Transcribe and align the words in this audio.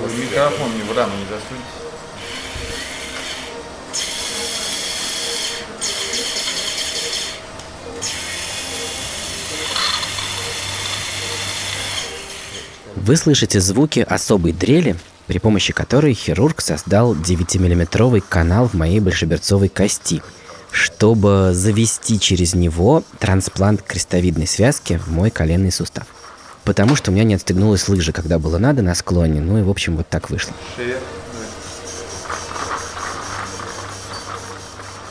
Вы 0.00 0.24
микрофон 0.24 0.70
мне 0.70 0.84
в 0.84 0.96
рану 0.96 1.12
не 1.16 1.24
засуньте. 1.24 1.82
Вы 12.96 13.16
слышите 13.16 13.60
звуки 13.60 14.00
особой 14.00 14.52
дрели, 14.52 14.96
при 15.26 15.38
помощи 15.38 15.72
которой 15.72 16.14
хирург 16.14 16.60
создал 16.60 17.14
9-миллиметровый 17.14 18.22
канал 18.26 18.68
в 18.68 18.74
моей 18.74 19.00
большеберцовой 19.00 19.68
кости, 19.68 20.22
чтобы 20.70 21.50
завести 21.52 22.18
через 22.18 22.54
него 22.54 23.02
трансплант 23.18 23.82
крестовидной 23.82 24.46
связки 24.46 25.00
в 25.04 25.10
мой 25.10 25.30
коленный 25.30 25.72
сустав. 25.72 26.06
Потому 26.64 26.94
что 26.94 27.10
у 27.10 27.14
меня 27.14 27.24
не 27.24 27.34
отстегнулась 27.34 27.88
лыжа, 27.88 28.12
когда 28.12 28.38
было 28.38 28.58
надо 28.58 28.82
на 28.82 28.94
склоне. 28.94 29.40
Ну 29.40 29.58
и, 29.58 29.62
в 29.62 29.70
общем, 29.70 29.96
вот 29.96 30.08
так 30.08 30.30
вышло. 30.30 30.54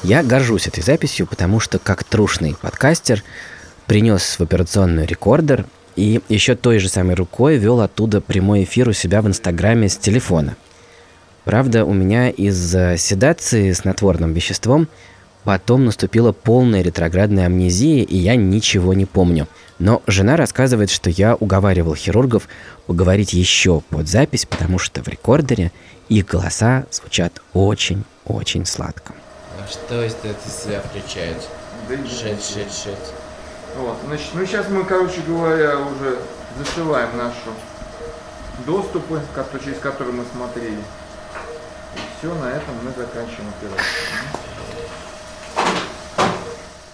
Я 0.03 0.23
горжусь 0.23 0.67
этой 0.67 0.81
записью, 0.81 1.27
потому 1.27 1.59
что 1.59 1.77
как 1.77 2.03
трушный 2.03 2.55
подкастер 2.59 3.23
принес 3.85 4.39
в 4.39 4.41
операционную 4.41 5.05
рекордер 5.05 5.65
и 5.95 6.21
еще 6.29 6.55
той 6.55 6.79
же 6.79 6.89
самой 6.89 7.15
рукой 7.15 7.57
вел 7.57 7.81
оттуда 7.81 8.21
прямой 8.21 8.63
эфир 8.63 8.89
у 8.89 8.93
себя 8.93 9.21
в 9.21 9.27
Инстаграме 9.27 9.89
с 9.89 9.97
телефона. 9.97 10.55
Правда, 11.43 11.85
у 11.85 11.93
меня 11.93 12.29
из-за 12.29 12.97
седации 12.97 13.71
с 13.71 13.83
натворным 13.83 14.33
веществом 14.33 14.87
потом 15.43 15.85
наступила 15.85 16.31
полная 16.31 16.81
ретроградная 16.81 17.45
амнезия, 17.45 18.03
и 18.03 18.17
я 18.17 18.35
ничего 18.35 18.93
не 18.93 19.05
помню. 19.05 19.47
Но 19.79 20.01
жена 20.07 20.37
рассказывает, 20.37 20.89
что 20.89 21.09
я 21.09 21.35
уговаривал 21.35 21.95
хирургов 21.95 22.47
поговорить 22.85 23.33
еще 23.33 23.81
под 23.89 24.07
запись, 24.07 24.45
потому 24.45 24.77
что 24.77 25.01
в 25.01 25.07
рекордере 25.07 25.71
их 26.09 26.25
голоса 26.25 26.85
звучат 26.91 27.41
очень-очень 27.53 28.65
сладко. 28.65 29.13
А 29.57 29.67
что 29.67 30.01
это 30.01 30.27
из 30.27 30.63
себя 30.63 30.81
включает? 30.81 31.37
Да 31.89 31.95
Шит, 31.97 32.43
шит, 32.43 32.71
шит. 32.71 32.99
Вот, 33.77 33.97
значит, 34.05 34.27
ну 34.33 34.45
сейчас 34.45 34.67
мы, 34.69 34.83
короче 34.83 35.21
говоря, 35.25 35.79
уже 35.79 36.19
зашиваем 36.57 37.17
наши 37.17 37.37
доступы, 38.65 39.21
через 39.63 39.79
которые 39.79 40.13
мы 40.13 40.25
смотрели. 40.33 40.77
И 40.77 41.99
все, 42.19 42.33
на 42.35 42.49
этом 42.49 42.75
мы 42.83 42.91
заканчиваем 42.91 43.49
операцию. 43.57 44.50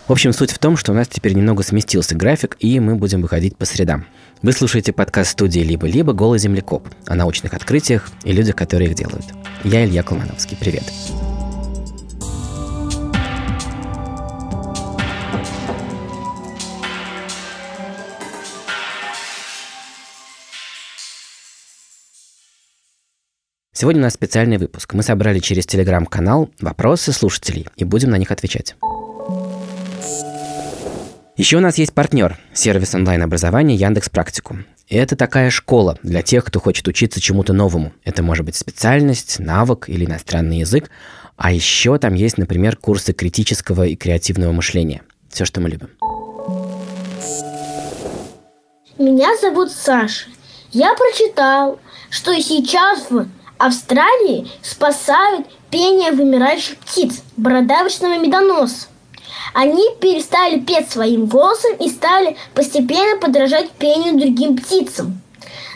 В 0.08 0.11
общем, 0.13 0.31
суть 0.31 0.52
в 0.52 0.58
том, 0.58 0.77
что 0.77 0.94
у 0.94 0.95
нас 0.95 1.09
теперь 1.09 1.33
немного 1.33 1.63
сместился 1.63 2.16
график, 2.16 2.55
и 2.59 2.80
мы 2.80 2.95
будем 2.95 3.22
выходить 3.22 3.58
по 3.58 3.66
средам. 3.66 4.05
Вы 4.41 4.53
слушаете 4.53 4.94
подкаст 4.94 5.31
студии 5.31 5.59
«Либо-либо. 5.59 6.13
Голый 6.13 6.39
землекоп» 6.39 6.88
о 7.05 7.16
научных 7.16 7.53
открытиях 7.53 8.09
и 8.23 8.31
людях, 8.31 8.55
которые 8.55 8.89
их 8.89 8.95
делают. 8.95 9.25
Я 9.66 9.83
Илья 9.83 10.03
Колмановский. 10.03 10.55
Привет. 10.55 10.85
Сегодня 23.73 24.00
у 24.00 24.03
нас 24.05 24.13
специальный 24.13 24.58
выпуск. 24.58 24.94
Мы 24.94 25.03
собрали 25.03 25.39
через 25.39 25.66
телеграм-канал 25.66 26.50
вопросы 26.61 27.11
слушателей 27.11 27.67
и 27.75 27.83
будем 27.83 28.11
на 28.11 28.17
них 28.17 28.31
отвечать. 28.31 28.78
Еще 31.38 31.58
у 31.58 31.59
нас 31.59 31.77
есть 31.77 31.94
партнер– 31.94 32.39
сервис 32.53 32.95
онлайн-образования 32.95 33.75
Яндекс 33.75 34.09
Практику. 34.09 34.58
Это 34.89 35.16
такая 35.16 35.50
школа 35.50 36.00
для 36.02 36.22
тех, 36.22 36.45
кто 36.45 36.59
хочет 36.59 36.88
учиться 36.88 37.22
чему-то 37.22 37.53
новому. 37.53 37.94
Это 38.03 38.23
может 38.23 38.45
быть 38.45 38.55
специальность, 38.55 39.38
навык 39.38 39.88
или 39.88 40.05
иностранный 40.05 40.59
язык. 40.59 40.89
А 41.35 41.52
еще 41.52 41.97
там 42.00 42.16
есть, 42.16 42.38
например, 42.38 42.78
курсы 42.78 43.13
критического 43.13 43.85
и 43.85 43.95
креативного 43.95 44.52
мышления. 44.52 45.03
Все, 45.29 45.46
что 45.46 45.62
мы 45.62 45.69
любим. 45.69 45.90
Меня 48.97 49.38
зовут 49.40 49.72
Саша. 49.72 50.25
Я 50.72 50.96
прочитал, 50.96 51.79
что 52.09 52.34
сейчас 52.41 53.12
в 53.12 53.28
Австралии 53.57 54.47
спасают 54.63 55.46
пение 55.69 56.12
вымирающих 56.12 56.78
птиц 56.78 57.22
бородавочного 57.35 58.17
медоноса. 58.17 58.88
Они 59.57 59.90
перестали 60.00 60.59
петь 60.59 60.91
своим 60.91 61.25
голосом 61.25 61.72
и 61.79 61.90
стали 61.90 62.38
постепенно 62.53 63.18
подражать 63.19 63.72
пению 63.72 64.19
другим 64.19 64.56
птицам. 64.56 65.19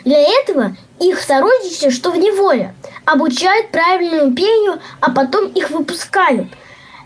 Для 0.04 0.20
этого 0.20 0.76
их 1.00 1.20
сородичи, 1.20 1.90
что 1.90 2.12
в 2.12 2.16
неволе, 2.16 2.76
обучают 3.04 3.72
правильному 3.72 4.36
пению, 4.36 4.78
а 5.00 5.10
потом 5.10 5.48
их 5.48 5.70
выпускают. 5.70 6.46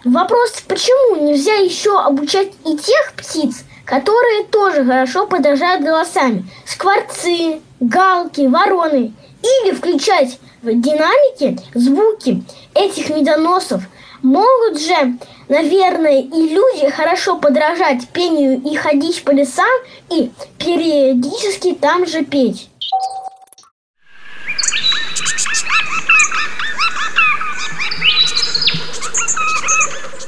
Вопрос, 0.04 0.62
почему 0.68 1.26
нельзя 1.26 1.54
еще 1.54 1.98
обучать 1.98 2.52
и 2.66 2.76
тех 2.76 3.14
птиц, 3.16 3.64
которые 3.86 4.44
тоже 4.44 4.84
хорошо 4.84 5.26
подражают 5.26 5.82
голосами? 5.82 6.44
Скворцы, 6.66 7.62
галки, 7.80 8.42
вороны. 8.42 9.14
Или 9.42 9.72
включать 9.72 10.38
в 10.60 10.66
динамике 10.66 11.56
звуки 11.72 12.44
этих 12.74 13.08
медоносов. 13.08 13.82
Могут 14.26 14.80
же, 14.80 15.18
наверное, 15.48 16.20
и 16.20 16.48
люди 16.52 16.90
хорошо 16.90 17.38
подражать 17.38 18.08
пению 18.08 18.60
и 18.60 18.74
ходить 18.74 19.22
по 19.22 19.30
лесам 19.30 19.70
и 20.10 20.32
периодически 20.58 21.74
там 21.74 22.04
же 22.08 22.24
петь. 22.24 22.68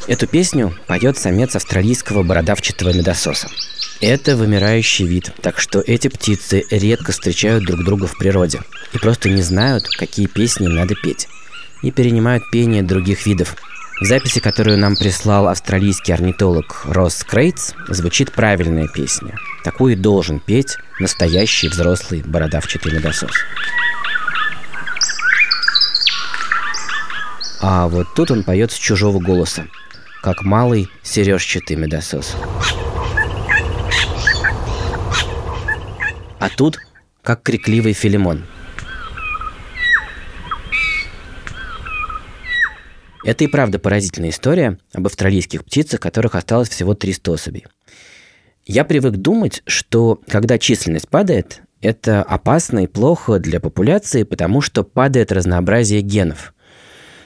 Эту 0.06 0.28
песню 0.28 0.72
поет 0.86 1.18
самец 1.18 1.56
австралийского 1.56 2.22
бородавчатого 2.22 2.90
медососа. 2.90 3.48
Это 4.00 4.36
вымирающий 4.36 5.06
вид, 5.06 5.32
так 5.42 5.58
что 5.58 5.80
эти 5.80 6.06
птицы 6.06 6.64
редко 6.70 7.10
встречают 7.10 7.64
друг 7.64 7.84
друга 7.84 8.06
в 8.06 8.16
природе 8.16 8.60
и 8.92 8.98
просто 8.98 9.28
не 9.28 9.42
знают, 9.42 9.88
какие 9.88 10.26
песни 10.26 10.68
надо 10.68 10.94
петь, 10.94 11.26
и 11.82 11.90
перенимают 11.90 12.44
пение 12.52 12.84
других 12.84 13.26
видов. 13.26 13.56
Записи, 14.00 14.38
которую 14.38 14.78
нам 14.78 14.94
прислал 14.94 15.48
австралийский 15.48 16.12
орнитолог 16.12 16.82
Росс 16.84 17.24
Крейтс, 17.24 17.72
звучит 17.88 18.30
правильная 18.30 18.86
песня. 18.86 19.34
Такую 19.64 19.96
должен 19.96 20.38
петь 20.38 20.76
настоящий 21.00 21.68
взрослый 21.68 22.22
бородавчатый 22.22 22.92
медосос. 22.92 23.32
А 27.60 27.88
вот 27.88 28.06
тут 28.14 28.30
он 28.30 28.44
поет 28.44 28.70
с 28.70 28.76
чужого 28.76 29.18
голоса, 29.18 29.66
как 30.22 30.42
малый 30.42 30.88
сережчатый 31.02 31.76
медосос. 31.76 32.36
А 36.38 36.48
тут 36.56 36.78
как 37.22 37.42
крикливый 37.42 37.94
филимон. 37.94 38.44
Это 43.24 43.44
и 43.44 43.48
правда 43.48 43.78
поразительная 43.78 44.30
история 44.30 44.78
об 44.92 45.06
австралийских 45.06 45.64
птицах, 45.64 46.00
которых 46.00 46.34
осталось 46.34 46.68
всего 46.68 46.94
300 46.94 47.32
особей. 47.32 47.66
Я 48.64 48.84
привык 48.84 49.16
думать, 49.16 49.62
что 49.66 50.20
когда 50.28 50.58
численность 50.58 51.08
падает, 51.08 51.62
это 51.80 52.22
опасно 52.22 52.84
и 52.84 52.86
плохо 52.86 53.38
для 53.38 53.60
популяции, 53.60 54.24
потому 54.24 54.60
что 54.60 54.84
падает 54.84 55.32
разнообразие 55.32 56.02
генов. 56.02 56.54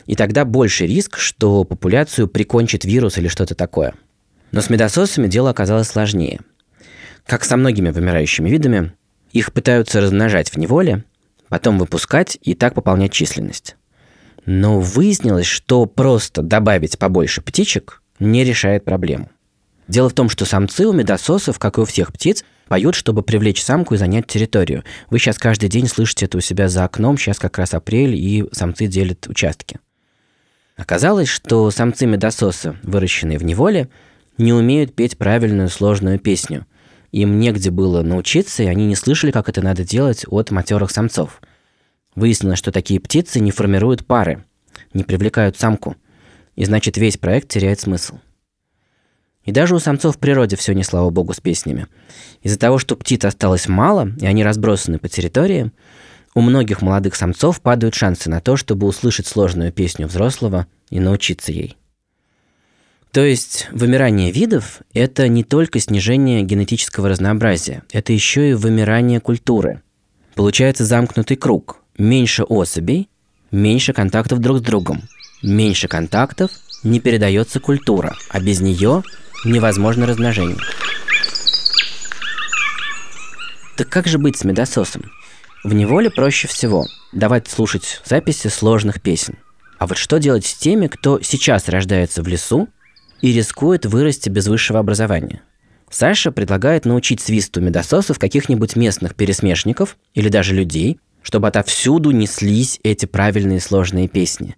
И 0.07 0.15
тогда 0.15 0.45
больше 0.45 0.87
риск, 0.87 1.19
что 1.19 1.65
популяцию 1.65 2.29
прикончит 2.29 2.85
вирус 2.85 3.19
или 3.19 3.29
что-то 3.29 3.55
такое. 3.55 3.95
Но 4.51 4.61
с 4.61 4.71
медососами 4.71 5.29
дело 5.29 5.51
оказалось 5.51 5.89
сложнее. 5.89 6.41
Как 7.27 7.45
со 7.45 7.57
многими 7.57 7.91
вымирающими 7.91 8.51
видами, 8.51 8.93
их 9.33 9.53
пытаются 9.53 10.01
размножать 10.01 10.51
в 10.51 10.57
неволе, 10.59 11.05
потом 11.49 11.79
выпускать 11.79 12.39
и 12.43 12.55
так 12.55 12.75
пополнять 12.75 13.13
численность. 13.13 13.77
Но 14.45 14.81
выяснилось, 14.81 15.47
что 15.47 15.87
просто 15.87 16.43
добавить 16.43 16.99
побольше 16.99 17.43
птичек 17.43 18.03
не 18.19 18.45
решает 18.45 18.85
проблему. 18.85 19.31
Дело 19.89 20.09
в 20.09 20.15
том, 20.15 20.29
что 20.29 20.45
самцы 20.45 20.87
у 20.87 20.93
медососов, 20.93 21.59
как 21.59 21.79
и 21.79 21.81
у 21.81 21.85
всех 21.85 22.13
птиц, 22.13 22.45
поют, 22.69 22.95
чтобы 22.95 23.23
привлечь 23.23 23.63
самку 23.63 23.95
и 23.95 23.99
занять 23.99 24.27
территорию. 24.27 24.85
Вы 25.11 25.19
сейчас 25.19 25.39
каждый 25.39 25.69
день 25.69 25.87
слышите 25.87 26.27
это 26.27 26.39
у 26.39 26.41
себя 26.41 26.69
за 26.69 26.85
окном, 26.85 27.19
сейчас 27.19 27.39
как 27.39 27.59
раз 27.59 27.75
апрель, 27.75 28.15
и 28.15 28.45
самцы 28.53 28.87
делят 28.87 29.27
участки. 29.29 29.79
Оказалось, 30.77 31.29
что 31.29 31.71
самцы 31.71 32.07
медососа, 32.07 32.77
выращенные 32.83 33.39
в 33.39 33.45
неволе, 33.45 33.91
не 34.39 34.53
умеют 34.53 34.95
петь 34.95 35.19
правильную 35.19 35.69
сложную 35.69 36.19
песню. 36.19 36.67
Им 37.11 37.39
негде 37.39 37.71
было 37.71 38.03
научиться, 38.03 38.63
и 38.63 38.67
они 38.67 38.87
не 38.87 38.97
слышали, 38.97 39.31
как 39.31 39.49
это 39.49 39.61
надо 39.61 39.85
делать 39.85 40.25
от 40.27 40.51
матерых 40.51 40.91
самцов– 40.91 41.41
Выяснилось, 42.15 42.59
что 42.59 42.73
такие 42.73 43.01
птицы 43.01 43.41
не 43.41 43.51
формируют 43.51 44.07
пары, 44.07 44.45
не 44.93 45.05
привлекают 45.05 45.57
самку, 45.59 45.97
и 46.57 46.65
значит 46.65 46.97
весь 46.97 47.17
проект 47.17 47.49
теряет 47.49 47.81
смысл. 47.81 48.19
И 49.45 49.51
даже 49.51 49.75
у 49.75 49.79
самцов 49.79 50.17
в 50.17 50.19
природе 50.19 50.57
все 50.57 50.73
не 50.73 50.85
слава 50.85 51.11
богу 51.11 51.33
с 51.33 51.41
песнями. 51.41 51.89
Из-за 52.43 52.59
того, 52.59 52.79
что 52.79 52.97
птиц 52.97 53.25
осталось 53.25 53.67
мало, 53.67 54.13
и 54.21 54.27
они 54.27 54.45
разбросаны 54.45 54.99
по 54.99 55.09
территории, 55.09 55.73
у 56.35 56.41
многих 56.41 56.81
молодых 56.81 57.15
самцов 57.15 57.61
падают 57.61 57.95
шансы 57.95 58.31
на 58.31 58.41
то, 58.41 58.57
чтобы 58.57 58.87
услышать 58.87 59.27
сложную 59.27 59.73
песню 59.73 60.07
взрослого 60.07 60.67
и 60.91 61.01
научиться 61.01 61.53
ей. 61.53 61.77
То 63.11 63.23
есть 63.23 63.69
вымирание 63.73 64.31
видов– 64.31 64.81
это 64.95 65.29
не 65.29 65.45
только 65.45 65.81
снижение 65.81 66.43
генетического 66.43 67.11
разнообразия, 67.11 67.83
это 67.93 68.15
еще 68.15 68.51
и 68.51 68.55
вымирание 68.55 69.21
культуры. 69.21 69.83
Получается 70.35 70.87
замкнутый 70.87 71.37
круг. 71.37 71.82
Меньше 71.99 72.45
особей, 72.45 73.09
меньше 73.51 73.93
контактов 73.93 74.41
друг 74.41 74.59
с 74.59 74.61
другом. 74.61 75.03
Меньше 75.43 75.89
контактов– 75.89 76.51
не 76.83 77.01
передается 77.01 77.61
культура, 77.61 78.17
а 78.29 78.41
без 78.41 78.61
нее 78.61 79.03
невозможно 79.45 80.07
размножение. 80.07 80.59
Так 83.77 83.89
как 83.89 84.07
же 84.07 84.19
быть 84.19 84.37
с 84.37 84.45
медососом? 84.45 85.11
В 85.65 85.73
неволе 85.75 86.11
проще 86.11 86.49
всего 86.49 86.87
давать 87.13 87.49
слушать 87.49 88.01
записи 88.05 88.49
сложных 88.49 89.01
песен. 89.01 89.39
А 89.79 89.87
вот 89.87 89.97
что 89.97 90.19
делать 90.19 90.45
с 90.45 90.55
теми, 90.55 90.89
кто 90.89 91.21
сейчас 91.21 91.69
рождается 91.69 92.23
в 92.23 92.29
лесу 92.29 92.69
и 93.21 93.33
рискует 93.33 93.87
вырасти 93.87 94.29
без 94.29 94.49
высшего 94.49 94.81
образования? 94.81 95.43
Саша 95.91 96.33
предлагает 96.33 96.85
научить 96.85 97.21
свисту 97.21 97.61
медососов 97.61 98.19
каких-нибудь 98.19 98.77
местных 98.77 99.15
пересмешников 99.15 99.97
или 100.15 100.29
даже 100.29 100.55
людей, 100.55 100.99
чтобы 101.23 101.49
отовсюду 101.49 102.11
неслись 102.11 102.81
эти 102.83 103.07
правильные 103.07 103.61
сложные 103.61 104.09
песни. 104.09 104.57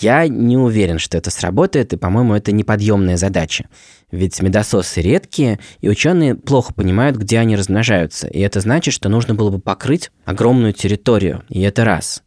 Я 0.00 0.28
не 0.28 0.56
уверен, 0.56 0.98
что 0.98 1.18
это 1.18 1.30
сработает, 1.30 1.92
и, 1.92 1.96
по-моему, 1.96 2.34
это 2.34 2.52
неподъемная 2.52 3.16
задача. 3.16 3.68
Ведь 4.12 4.40
медососы 4.40 5.00
редкие, 5.00 5.58
и 5.80 5.88
ученые 5.88 6.36
плохо 6.36 6.72
понимают, 6.72 7.16
где 7.16 7.38
они 7.38 7.56
размножаются. 7.56 8.28
И 8.28 8.38
это 8.38 8.60
значит, 8.60 8.94
что 8.94 9.08
нужно 9.08 9.34
было 9.34 9.50
бы 9.50 9.58
покрыть 9.58 10.12
огромную 10.24 10.72
территорию. 10.72 11.42
И 11.48 11.60
это 11.62 11.84
раз. 11.84 12.22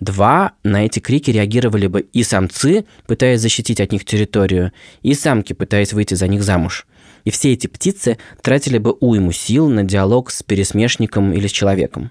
Два, 0.00 0.52
на 0.62 0.84
эти 0.84 0.98
крики 0.98 1.30
реагировали 1.30 1.86
бы 1.86 2.00
и 2.00 2.22
самцы, 2.22 2.84
пытаясь 3.06 3.40
защитить 3.40 3.80
от 3.80 3.92
них 3.92 4.04
территорию, 4.04 4.72
и 5.02 5.14
самки, 5.14 5.52
пытаясь 5.52 5.92
выйти 5.92 6.14
за 6.14 6.26
них 6.28 6.42
замуж. 6.42 6.86
И 7.24 7.30
все 7.30 7.52
эти 7.52 7.66
птицы 7.66 8.18
тратили 8.42 8.78
бы 8.78 8.92
уйму 8.92 9.32
сил 9.32 9.68
на 9.68 9.84
диалог 9.84 10.30
с 10.30 10.42
пересмешником 10.42 11.32
или 11.32 11.46
с 11.46 11.52
человеком. 11.52 12.10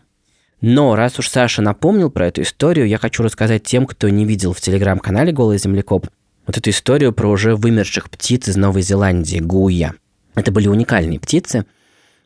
Но 0.62 0.96
раз 0.96 1.20
уж 1.20 1.30
Саша 1.30 1.62
напомнил 1.62 2.10
про 2.10 2.28
эту 2.28 2.42
историю, 2.42 2.88
я 2.88 2.98
хочу 2.98 3.24
рассказать 3.24 3.64
тем, 3.64 3.86
кто 3.86 4.10
не 4.10 4.26
видел 4.26 4.54
в 4.54 4.62
телеграм-канале 4.62 5.32
«Голый 5.32 5.58
землекоп», 5.58 6.08
вот 6.48 6.58
эту 6.58 6.70
историю 6.70 7.12
про 7.12 7.28
уже 7.28 7.56
вымерших 7.56 8.10
птиц 8.10 8.48
из 8.48 8.56
Новой 8.56 8.82
Зеландии, 8.82 9.40
гуя. 9.40 9.96
Это 10.36 10.52
были 10.52 10.68
уникальные 10.68 11.20
птицы, 11.20 11.66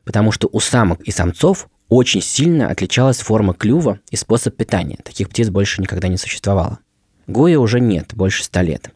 потому 0.04 0.32
что 0.32 0.50
у 0.52 0.60
самок 0.60 1.02
и 1.02 1.12
самцов 1.12 1.70
очень 1.88 2.22
сильно 2.22 2.70
отличалась 2.70 3.20
форма 3.20 3.54
клюва 3.54 4.00
и 4.12 4.16
способ 4.16 4.56
питания. 4.56 4.98
Таких 5.04 5.30
птиц 5.30 5.50
больше 5.50 5.82
никогда 5.82 6.08
не 6.08 6.18
существовало. 6.18 6.80
Гуя 7.28 7.60
уже 7.60 7.80
нет, 7.80 8.14
больше 8.14 8.44
ста 8.44 8.62
лет. 8.62 8.92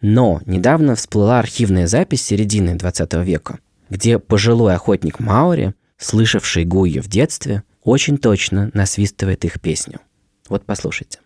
Но 0.00 0.40
недавно 0.44 0.94
всплыла 0.94 1.38
архивная 1.38 1.86
запись 1.86 2.22
середины 2.22 2.74
20 2.74 3.14
века, 3.24 3.58
где 3.88 4.18
пожилой 4.18 4.74
охотник 4.74 5.20
Маури, 5.20 5.74
слышавший 5.96 6.64
Гуя 6.64 7.00
в 7.00 7.08
детстве, 7.08 7.62
очень 7.86 8.18
точно 8.18 8.70
насвистывает 8.74 9.44
их 9.44 9.60
песню. 9.60 10.00
Вот 10.48 10.66
послушайте. 10.66 11.20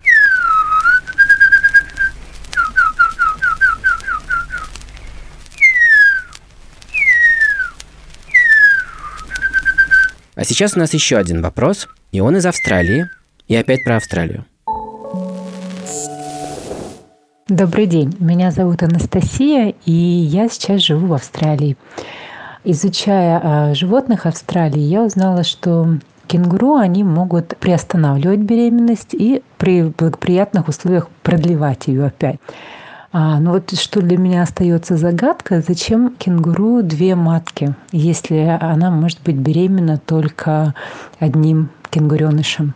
А 10.34 10.44
сейчас 10.44 10.76
у 10.76 10.78
нас 10.78 10.94
еще 10.94 11.16
один 11.16 11.42
вопрос, 11.42 11.88
и 12.12 12.20
он 12.20 12.36
из 12.36 12.46
Австралии, 12.46 13.06
и 13.48 13.56
опять 13.56 13.82
про 13.84 13.96
Австралию. 13.96 14.44
Добрый 17.48 17.86
день, 17.86 18.14
меня 18.20 18.50
зовут 18.50 18.82
Анастасия, 18.82 19.74
и 19.86 19.92
я 19.92 20.48
сейчас 20.48 20.82
живу 20.82 21.08
в 21.08 21.14
Австралии. 21.14 21.76
Изучая 22.64 23.40
э, 23.42 23.74
животных 23.74 24.26
Австралии, 24.26 24.80
я 24.80 25.02
узнала, 25.02 25.42
что 25.42 25.98
кенгуру 26.30 26.76
они 26.76 27.02
могут 27.02 27.56
приостанавливать 27.58 28.38
беременность 28.38 29.14
и 29.14 29.42
при 29.58 29.82
благоприятных 29.82 30.68
условиях 30.68 31.08
продлевать 31.24 31.88
ее 31.88 32.06
опять. 32.06 32.38
А, 33.12 33.40
ну 33.40 33.50
вот 33.50 33.76
что 33.76 34.00
для 34.00 34.16
меня 34.16 34.42
остается 34.42 34.96
загадка, 34.96 35.60
зачем 35.66 36.14
кенгуру 36.16 36.82
две 36.84 37.16
матки, 37.16 37.74
если 37.90 38.56
она 38.60 38.92
может 38.92 39.20
быть 39.24 39.34
беременна 39.34 39.98
только 39.98 40.74
одним 41.18 41.70
кенгуренышем? 41.90 42.74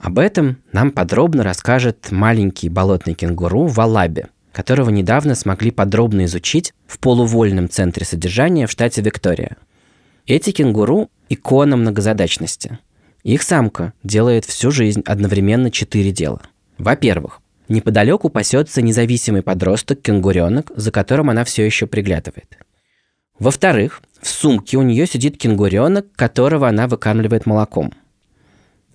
Об 0.00 0.18
этом 0.18 0.56
нам 0.72 0.90
подробно 0.90 1.44
расскажет 1.44 2.10
маленький 2.10 2.68
болотный 2.68 3.14
кенгуру 3.14 3.66
Валаби, 3.66 4.26
которого 4.52 4.90
недавно 4.90 5.36
смогли 5.36 5.70
подробно 5.70 6.24
изучить 6.24 6.74
в 6.88 6.98
полувольном 6.98 7.68
центре 7.68 8.04
содержания 8.04 8.66
в 8.66 8.72
штате 8.72 9.02
Виктория. 9.02 9.56
Эти 10.26 10.50
кенгуру 10.52 11.10
икона 11.28 11.76
многозадачности. 11.76 12.78
Их 13.22 13.42
самка 13.42 13.92
делает 14.02 14.44
всю 14.44 14.70
жизнь 14.70 15.02
одновременно 15.04 15.70
четыре 15.70 16.12
дела. 16.12 16.42
Во-первых, 16.78 17.40
неподалеку 17.68 18.28
пасется 18.28 18.82
независимый 18.82 19.42
подросток 19.42 20.00
кенгуренок, 20.00 20.72
за 20.74 20.90
которым 20.90 21.30
она 21.30 21.44
все 21.44 21.64
еще 21.64 21.86
приглядывает. 21.86 22.58
Во-вторых, 23.38 24.02
в 24.20 24.28
сумке 24.28 24.76
у 24.76 24.82
нее 24.82 25.06
сидит 25.06 25.38
кенгуренок, 25.38 26.06
которого 26.14 26.68
она 26.68 26.86
выкармливает 26.88 27.46
молоком. 27.46 27.92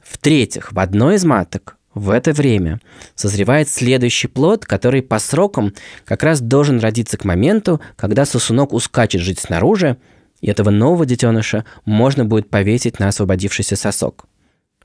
В-третьих, 0.01 0.71
в 0.71 0.79
одной 0.79 1.15
из 1.15 1.25
маток 1.25 1.77
в 1.95 2.09
это 2.09 2.33
время 2.33 2.79
созревает 3.15 3.69
следующий 3.69 4.27
плод, 4.27 4.65
который 4.65 5.01
по 5.01 5.17
срокам 5.17 5.73
как 6.03 6.23
раз 6.23 6.41
должен 6.41 6.79
родиться 6.79 7.17
к 7.17 7.25
моменту, 7.25 7.81
когда 7.95 8.25
сосунок 8.25 8.73
ускачет 8.73 9.21
жить 9.21 9.39
снаружи, 9.39 9.97
и 10.41 10.47
этого 10.47 10.69
нового 10.69 11.05
детеныша 11.05 11.65
можно 11.85 12.25
будет 12.25 12.49
повесить 12.49 12.99
на 12.99 13.07
освободившийся 13.07 13.75
сосок. 13.75 14.25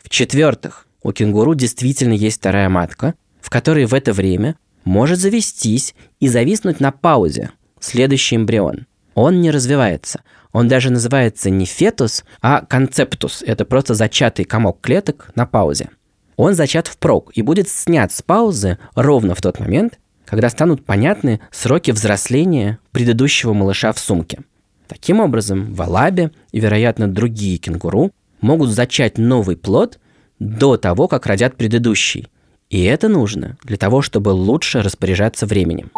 В-четвертых, 0.02 0.86
у 1.02 1.12
кенгуру 1.12 1.54
действительно 1.54 2.12
есть 2.12 2.38
вторая 2.38 2.68
матка, 2.68 3.14
в 3.40 3.50
которой 3.50 3.86
в 3.86 3.94
это 3.94 4.12
время 4.12 4.56
может 4.84 5.18
завестись 5.18 5.94
и 6.20 6.28
зависнуть 6.28 6.80
на 6.80 6.92
паузе 6.92 7.50
следующий 7.80 8.36
эмбрион. 8.36 8.86
Он 9.14 9.40
не 9.40 9.50
развивается. 9.50 10.22
Он 10.52 10.68
даже 10.68 10.90
называется 10.90 11.50
не 11.50 11.64
фетус, 11.64 12.24
а 12.40 12.62
концептус. 12.62 13.42
Это 13.42 13.64
просто 13.64 13.94
зачатый 13.94 14.44
комок 14.44 14.80
клеток 14.80 15.30
на 15.34 15.46
паузе. 15.46 15.90
Он 16.36 16.54
зачат 16.54 16.86
впрок 16.86 17.32
и 17.34 17.42
будет 17.42 17.68
снят 17.68 18.12
с 18.12 18.22
паузы 18.22 18.78
ровно 18.94 19.34
в 19.34 19.42
тот 19.42 19.60
момент, 19.60 19.98
когда 20.24 20.48
станут 20.48 20.84
понятны 20.84 21.40
сроки 21.50 21.90
взросления 21.90 22.78
предыдущего 22.92 23.52
малыша 23.52 23.92
в 23.92 23.98
сумке– 23.98 24.40
Таким 24.90 25.20
образом, 25.20 25.72
валаби 25.72 26.32
и, 26.50 26.58
вероятно, 26.58 27.06
другие 27.06 27.58
кенгуру 27.58 28.10
могут 28.40 28.70
зачать 28.70 29.18
новый 29.18 29.56
плод 29.56 30.00
до 30.40 30.76
того, 30.76 31.06
как 31.06 31.26
родят 31.26 31.54
предыдущий. 31.54 32.26
И 32.70 32.82
это 32.82 33.08
нужно 33.08 33.56
для 33.62 33.76
того, 33.76 34.02
чтобы 34.02 34.30
лучше 34.30 34.82
распоряжаться 34.82 35.46
временем. 35.46 35.92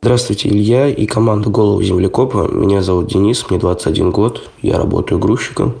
Здравствуйте, 0.00 0.48
Илья 0.48 0.88
и 0.88 1.06
команда 1.06 1.50
«Голову 1.50 1.82
землекопа». 1.82 2.46
Меня 2.52 2.82
зовут 2.82 3.08
Денис, 3.08 3.44
мне 3.50 3.58
21 3.58 4.12
год, 4.12 4.48
я 4.62 4.78
работаю 4.78 5.18
грузчиком. 5.18 5.74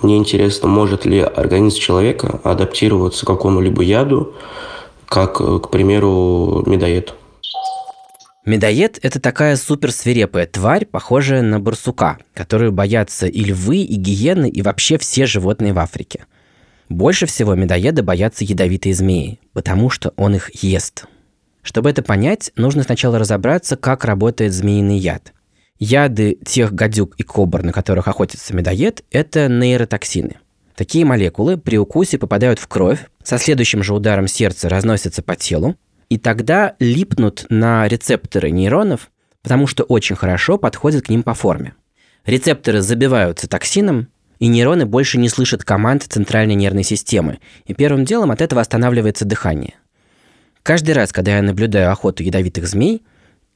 Мне 0.00 0.16
интересно, 0.16 0.70
может 0.70 1.04
ли 1.04 1.20
организм 1.20 1.78
человека 1.78 2.40
адаптироваться 2.42 3.26
к 3.26 3.28
какому-либо 3.28 3.82
яду, 3.82 4.32
как, 5.04 5.36
к 5.36 5.68
примеру, 5.68 6.62
медоед. 6.64 7.12
Медоед– 8.44 8.98
это 9.02 9.20
такая 9.20 9.56
суперсвирепая 9.56 10.46
тварь, 10.46 10.86
похожая 10.86 11.42
на 11.42 11.60
барсука, 11.60 12.18
которую 12.34 12.72
боятся 12.72 13.26
и 13.26 13.44
львы, 13.44 13.78
и 13.78 13.96
гиены, 13.96 14.48
и 14.48 14.62
вообще 14.62 14.96
все 14.96 15.26
животные 15.26 15.72
в 15.72 15.78
Африке. 15.78 16.24
Больше 16.88 17.26
всего 17.26 17.54
медоеда 17.54 18.02
боятся 18.02 18.44
ядовитые 18.44 18.94
змеи, 18.94 19.40
потому 19.52 19.90
что 19.90 20.14
он 20.16 20.36
их 20.36 20.50
ест. 20.62 21.04
Чтобы 21.62 21.90
это 21.90 22.02
понять, 22.02 22.50
нужно 22.56 22.82
сначала 22.82 23.18
разобраться, 23.18 23.76
как 23.76 24.06
работает 24.06 24.54
змеиный 24.54 24.96
яд. 24.96 25.34
Яды 25.78 26.38
тех 26.46 26.72
гадюк 26.72 27.14
и 27.18 27.22
кобр, 27.22 27.62
на 27.62 27.72
которых 27.72 28.08
охотится 28.08 28.54
медоед, 28.54 29.04
это 29.10 29.48
нейротоксины. 29.48 30.36
Такие 30.74 31.04
молекулы 31.04 31.58
при 31.58 31.76
укусе 31.76 32.18
попадают 32.18 32.58
в 32.58 32.68
кровь, 32.68 33.00
со 33.22 33.36
следующим 33.36 33.82
же 33.82 33.94
ударом 33.94 34.28
сердца 34.28 34.68
разносятся 34.68 35.22
по 35.22 35.36
телу, 35.36 35.76
и 36.08 36.18
тогда 36.18 36.74
липнут 36.78 37.46
на 37.48 37.86
рецепторы 37.86 38.50
нейронов, 38.50 39.10
потому 39.42 39.66
что 39.66 39.84
очень 39.84 40.16
хорошо 40.16 40.58
подходят 40.58 41.06
к 41.06 41.08
ним 41.08 41.22
по 41.22 41.34
форме. 41.34 41.74
Рецепторы 42.24 42.80
забиваются 42.80 43.48
токсином, 43.48 44.08
и 44.38 44.46
нейроны 44.46 44.86
больше 44.86 45.18
не 45.18 45.28
слышат 45.28 45.64
команд 45.64 46.04
центральной 46.04 46.54
нервной 46.54 46.84
системы, 46.84 47.38
и 47.66 47.74
первым 47.74 48.04
делом 48.04 48.30
от 48.30 48.40
этого 48.40 48.60
останавливается 48.60 49.24
дыхание. 49.24 49.74
Каждый 50.62 50.92
раз, 50.92 51.12
когда 51.12 51.36
я 51.36 51.42
наблюдаю 51.42 51.90
охоту 51.90 52.22
ядовитых 52.22 52.66
змей, 52.66 53.02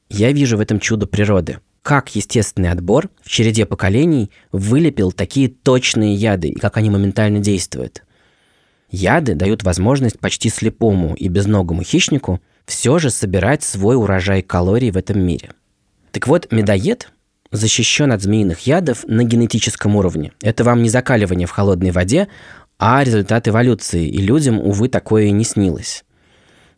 я 0.09 0.31
вижу 0.31 0.57
в 0.57 0.61
этом 0.61 0.79
чудо 0.79 1.07
природы. 1.07 1.59
как 1.83 2.15
естественный 2.15 2.71
отбор 2.71 3.09
в 3.21 3.29
череде 3.29 3.65
поколений 3.65 4.31
вылепил 4.53 5.11
такие 5.11 5.49
точные 5.49 6.15
яды 6.15 6.47
и 6.47 6.55
как 6.55 6.77
они 6.77 6.89
моментально 6.89 7.39
действуют. 7.39 8.03
Яды 8.93 9.33
дают 9.33 9.63
возможность 9.63 10.19
почти 10.19 10.49
слепому 10.49 11.15
и 11.15 11.27
безногому 11.27 11.81
хищнику 11.81 12.39
все 12.67 12.99
же 12.99 13.09
собирать 13.09 13.63
свой 13.63 13.95
урожай 13.95 14.43
калорий 14.43 14.91
в 14.91 14.97
этом 14.97 15.19
мире. 15.19 15.49
Так 16.11 16.27
вот, 16.27 16.51
медоед 16.51 17.11
защищен 17.51 18.11
от 18.11 18.21
змеиных 18.21 18.67
ядов 18.67 19.03
на 19.07 19.23
генетическом 19.23 19.95
уровне. 19.95 20.31
Это 20.43 20.63
вам 20.63 20.83
не 20.83 20.89
закаливание 20.89 21.47
в 21.47 21.51
холодной 21.51 21.89
воде, 21.89 22.27
а 22.77 23.03
результат 23.03 23.47
эволюции, 23.47 24.07
и 24.07 24.17
людям, 24.19 24.59
увы, 24.59 24.89
такое 24.89 25.31
не 25.31 25.43
снилось. 25.43 26.05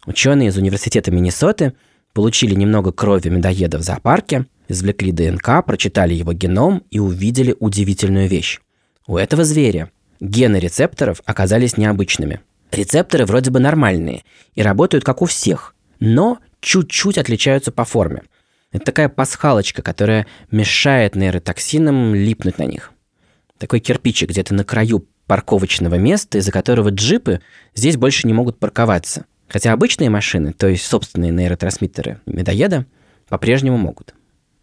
Ученые 0.06 0.50
из 0.50 0.58
Университета 0.58 1.12
Миннесоты 1.12 1.74
получили 2.14 2.56
немного 2.56 2.94
крови 2.94 3.28
медоеда 3.28 3.78
в 3.78 3.82
зоопарке, 3.82 4.46
извлекли 4.70 5.12
ДНК, 5.12 5.66
прочитали 5.66 6.14
его 6.14 6.32
геном 6.32 6.82
и 6.92 7.00
увидели 7.00 7.54
удивительную 7.60 8.30
вещь. 8.30 8.62
У 9.06 9.18
этого 9.18 9.44
зверя 9.44 9.92
гены 10.26 10.58
рецепторов 10.58 11.22
оказались 11.26 11.78
необычными. 11.78 12.42
Рецепторы 12.72 13.26
вроде 13.26 13.52
бы 13.52 13.60
нормальные 13.60 14.24
и 14.54 14.62
работают 14.62 15.04
как 15.04 15.22
у 15.22 15.26
всех, 15.26 15.76
но 16.00 16.40
чуть-чуть 16.60 17.18
отличаются 17.18 17.72
по 17.72 17.86
форме. 17.86 18.24
Это 18.72 18.86
такая 18.86 19.10
пасхалочка, 19.10 19.82
которая 19.82 20.28
мешает 20.52 21.16
нейротоксинам 21.16 22.14
липнуть 22.14 22.58
на 22.58 22.64
них. 22.64 22.92
Такой 23.58 23.80
кирпичик 23.80 24.30
где-то 24.30 24.54
на 24.54 24.66
краю 24.66 25.08
парковочного 25.28 25.96
места, 25.96 26.40
из-за 26.40 26.52
которого 26.52 26.90
джипы 26.90 27.42
здесь 27.74 27.98
больше 27.98 28.28
не 28.28 28.34
могут 28.34 28.60
парковаться– 28.60 29.26
Хотя 29.48 29.74
обычные 29.74 30.10
машины, 30.10 30.54
то 30.54 30.68
есть 30.68 30.86
собственные 30.86 31.32
нейротрансмиттеры 31.32 32.20
медоеда, 32.26 32.86
по-прежнему 33.30 33.78
могут. 33.78 34.14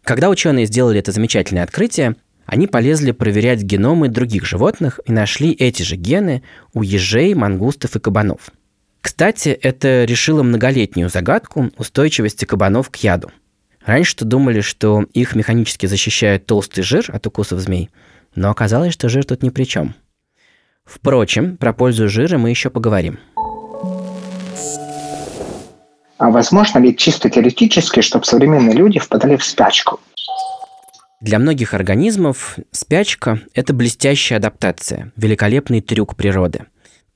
Когда 0.03 0.29
ученые 0.29 0.65
сделали 0.65 0.99
это 0.99 1.11
замечательное 1.11 1.63
открытие, 1.63 2.15
они 2.45 2.67
полезли 2.67 3.11
проверять 3.11 3.61
геномы 3.61 4.09
других 4.09 4.45
животных 4.45 4.99
и 5.05 5.11
нашли 5.11 5.51
эти 5.51 5.83
же 5.83 5.95
гены 5.95 6.43
у 6.73 6.81
ежей, 6.81 7.33
мангустов 7.33 7.95
и 7.95 7.99
кабанов. 7.99 8.51
Кстати, 9.01 9.49
это 9.49 10.05
решило 10.05 10.43
многолетнюю 10.43 11.09
загадку 11.09 11.71
устойчивости 11.77 12.45
кабанов 12.45 12.89
к 12.89 12.97
яду. 12.97 13.31
Раньше-то 13.85 14.23
думали, 14.25 14.61
что 14.61 15.05
их 15.13 15.35
механически 15.35 15.85
защищает 15.85 16.45
толстый 16.45 16.83
жир 16.83 17.05
от 17.09 17.27
укусов 17.27 17.59
змей, 17.59 17.89
но 18.35 18.49
оказалось, 18.49 18.93
что 18.93 19.09
жир 19.09 19.25
тут 19.25 19.43
ни 19.43 19.49
при 19.49 19.65
чем. 19.65 19.95
Впрочем, 20.85 21.57
про 21.57 21.73
пользу 21.73 22.07
жира 22.07 22.37
мы 22.37 22.49
еще 22.49 22.69
поговорим– 22.69 23.19
а 26.23 26.29
возможно 26.29 26.79
ли 26.79 26.95
чисто 26.95 27.29
теоретически, 27.29 27.99
чтобы 27.99 28.23
современные 28.23 28.73
люди 28.73 28.97
впадали 28.97 29.35
в 29.35 29.43
спячку? 29.43 29.99
Для 31.23 31.39
многих 31.39 31.73
организмов 31.73 32.57
спячка– 32.71 33.39
это 33.53 33.73
блестящая 33.73 34.39
адаптация, 34.39 35.13
великолепный 35.15 35.79
трюк 35.79 36.17
природы. 36.17 36.65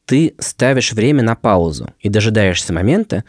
Ты 0.05 0.33
ставишь 0.39 0.93
время 0.93 1.23
на 1.23 1.35
паузу 1.35 1.89
и 1.99 2.07
дожидаешься 2.07 2.71
момента, 2.71 3.25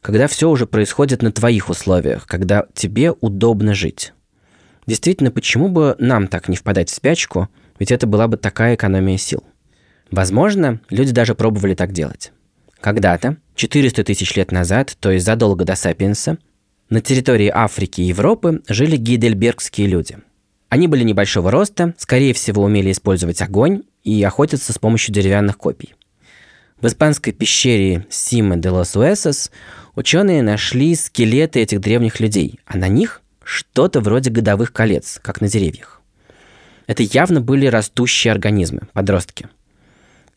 когда 0.00 0.26
все 0.28 0.48
уже 0.48 0.66
происходит 0.66 1.20
на 1.20 1.32
твоих 1.32 1.68
условиях, 1.68 2.26
когда 2.26 2.64
тебе 2.72 3.12
удобно 3.12 3.74
жить. 3.74 4.14
Действительно, 4.86 5.30
почему 5.30 5.68
бы 5.68 5.96
нам 5.98 6.28
так 6.28 6.48
не 6.48 6.56
впадать 6.56 6.88
в 6.88 6.94
спячку, 6.94 7.50
ведь 7.78 7.92
это 7.92 8.06
была 8.06 8.26
бы 8.26 8.38
такая 8.38 8.76
экономия 8.76 9.18
сил. 9.18 9.44
Возможно, 10.10 10.80
люди 10.88 11.12
даже 11.12 11.34
пробовали 11.34 11.74
так 11.74 11.92
делать. 11.92 12.32
Когда-то, 12.80 13.36
400 13.54 14.02
тысяч 14.04 14.34
лет 14.34 14.50
назад, 14.50 14.96
то 14.98 15.10
есть 15.10 15.26
задолго 15.26 15.66
до 15.66 15.74
Сапиенса, 15.74 16.38
на 16.92 17.00
территории 17.00 17.48
Африки 17.48 18.02
и 18.02 18.04
Европы 18.04 18.60
жили 18.68 18.96
гейдельбергские 18.96 19.86
люди. 19.86 20.18
Они 20.68 20.88
были 20.88 21.04
небольшого 21.04 21.50
роста, 21.50 21.94
скорее 21.96 22.34
всего 22.34 22.62
умели 22.62 22.92
использовать 22.92 23.40
огонь 23.40 23.84
и 24.04 24.22
охотиться 24.22 24.74
с 24.74 24.78
помощью 24.78 25.14
деревянных 25.14 25.56
копий. 25.56 25.94
В 26.82 26.86
испанской 26.86 27.32
пещере 27.32 28.06
Сима 28.10 28.56
де 28.56 28.68
лос 28.68 28.94
Уэсос 28.94 29.50
ученые 29.94 30.42
нашли 30.42 30.94
скелеты 30.94 31.60
этих 31.60 31.80
древних 31.80 32.20
людей, 32.20 32.60
а 32.66 32.76
на 32.76 32.88
них 32.88 33.22
что-то 33.42 34.00
вроде 34.00 34.28
годовых 34.30 34.74
колец, 34.74 35.18
как 35.22 35.40
на 35.40 35.48
деревьях. 35.48 36.02
Это 36.86 37.02
явно 37.04 37.40
были 37.40 37.66
растущие 37.66 38.32
организмы, 38.32 38.82
подростки– 38.92 39.48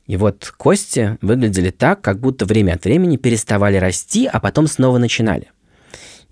и 0.08 0.18
вот 0.18 0.54
кости 0.56 1.18
выглядели 1.22 1.72
так, 1.72 2.02
как 2.02 2.20
будто 2.20 2.46
время 2.46 2.74
от 2.74 2.86
времени 2.86 3.18
переставали 3.18 3.78
расти, 3.78 4.30
а 4.32 4.40
потом 4.40 4.68
снова 4.68 5.00
начинали. 5.00 5.52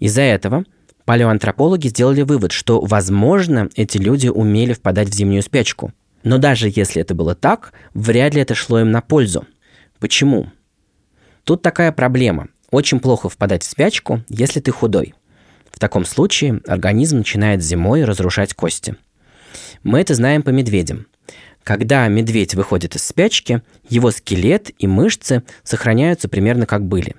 Из-за 0.04 0.24
этого 0.24 0.66
палеоантропологи 1.06 1.88
сделали 1.88 2.24
вывод, 2.24 2.52
что, 2.52 2.82
возможно, 2.82 3.70
эти 3.78 3.98
люди 3.98 4.28
умели 4.28 4.74
впадать 4.74 5.08
в 5.08 5.14
зимнюю 5.14 5.42
спячку. 5.42 5.94
Но 6.24 6.40
даже 6.40 6.68
если 6.68 7.02
это 7.02 7.16
было 7.16 7.36
так, 7.36 7.72
вряд 7.94 8.34
ли 8.36 8.42
это 8.42 8.54
шло 8.54 8.82
им 8.82 8.92
на 8.92 9.00
пользу. 9.00 9.48
Почему? 10.00 10.52
Тут 11.46 11.62
такая 11.62 11.94
проблема. 11.94 12.50
Очень 12.70 13.00
плохо 13.00 13.30
впадать 13.30 13.64
в 13.64 13.70
спячку, 13.70 14.22
если 14.28 14.60
ты 14.60 14.72
худой. 14.72 15.14
В 15.72 15.80
таком 15.80 16.04
случае 16.04 16.60
организм 16.68 17.20
начинает 17.20 17.64
зимой 17.64 18.04
разрушать 18.04 18.54
кости. 18.54 18.98
Мы 19.84 20.02
это 20.02 20.16
знаем 20.16 20.44
по 20.44 20.50
медведям. 20.50 21.08
Когда 21.64 22.06
медведь 22.10 22.56
выходит 22.56 22.98
из 22.98 23.06
спячки, 23.06 23.62
его 23.88 24.12
скелет 24.12 24.70
и 24.80 24.86
мышцы 24.86 25.44
сохраняются 25.64 26.28
примерно 26.28 26.66
как 26.66 26.86
были. 26.86 27.16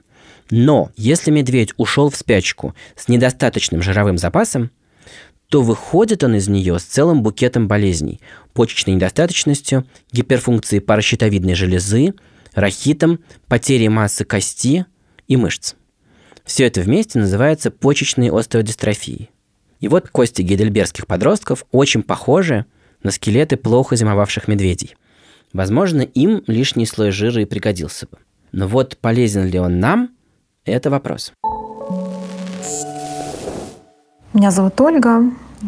Но 0.51 0.91
если 0.97 1.31
медведь 1.31 1.73
ушел 1.77 2.11
в 2.11 2.17
спячку 2.17 2.75
с 2.97 3.09
недостаточным 3.09 3.83
жировым 3.83 4.19
запасом, 4.19 4.71
то 5.49 5.63
выходит 5.63 6.25
он 6.25 6.35
из 6.35 6.49
нее 6.49 6.79
с 6.79 6.85
целым 6.85 7.23
букетом 7.23 7.69
болезней, 7.69 8.21
почечной 8.53 8.95
недостаточностью, 8.95 9.87
гиперфункцией 10.13 10.81
паращитовидной 10.81 11.55
железы, 11.55 12.15
рахитом, 12.55 13.21
потерей 13.47 13.89
массы 13.89 14.25
кости 14.25 14.87
и 15.29 15.37
мышц. 15.37 15.75
Все 16.45 16.67
это 16.67 16.83
вместе 16.83 17.19
называется 17.19 17.71
почечной 17.71 18.31
остеодистрофией. 18.31 19.31
И 19.81 19.89
вот 19.89 20.09
кости 20.09 20.43
гейдельбергских 20.43 21.07
подростков 21.07 21.65
очень 21.71 22.03
похожи 22.03 22.67
на 23.03 23.11
скелеты 23.11 23.57
плохо 23.57 23.97
зимовавших 23.97 24.49
медведей. 24.49 24.97
Возможно, 25.53 26.03
им 26.03 26.43
лишний 26.47 26.87
слой 26.87 27.13
жира 27.13 27.43
и 27.43 27.45
пригодился 27.47 28.07
бы. 28.11 28.19
Но 28.53 28.67
вот 28.67 28.99
полезен 28.99 29.47
ли 29.47 29.59
он 29.59 29.79
нам– 29.79 30.11
это 30.73 30.91
вопрос. 30.91 31.33
Меня 34.33 34.51
зовут 34.51 34.81
Ольга, 34.81 35.23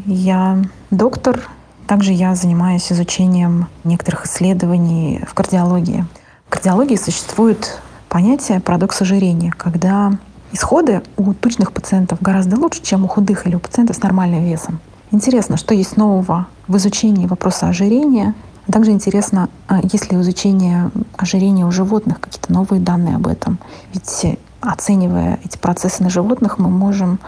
я 0.06 0.58
доктор. 0.90 1.48
Также 1.86 2.12
я 2.12 2.34
занимаюсь 2.34 2.90
изучением 2.90 3.68
некоторых 3.84 4.26
исследований 4.26 5.22
в 5.28 5.34
кардиологии. 5.34 6.04
В 6.46 6.50
кардиологии 6.50 6.96
существует 6.96 7.80
понятие 8.08 8.60
парадокс 8.60 9.02
ожирения, 9.02 9.52
когда 9.56 10.18
исходы 10.50 11.02
у 11.16 11.32
тучных 11.32 11.72
пациентов 11.72 12.20
гораздо 12.20 12.56
лучше, 12.56 12.82
чем 12.82 13.04
у 13.04 13.08
худых 13.08 13.46
или 13.46 13.54
у 13.54 13.60
пациентов 13.60 13.96
с 13.96 14.02
нормальным 14.02 14.44
весом. 14.44 14.80
Интересно, 15.12 15.56
что 15.56 15.74
есть 15.74 15.96
нового 15.96 16.48
в 16.66 16.76
изучении 16.76 17.26
вопроса 17.26 17.68
ожирения. 17.68 18.34
Также 18.66 18.90
интересно, 18.90 19.48
а 19.68 19.78
есть 19.80 20.10
ли 20.10 20.18
у 20.18 20.22
изучения 20.22 20.90
ожирения 21.16 21.64
у 21.64 21.70
животных 21.70 22.20
какие-то 22.20 22.52
новые 22.52 22.80
данные 22.80 23.14
об 23.14 23.28
этом. 23.28 23.58
Ведь 23.92 24.38
оценивая 24.60 25.38
эти 25.44 25.56
процессы 25.58 26.02
на 26.02 26.10
животных, 26.10 26.58
мы 26.58 26.68
можем 26.68 27.20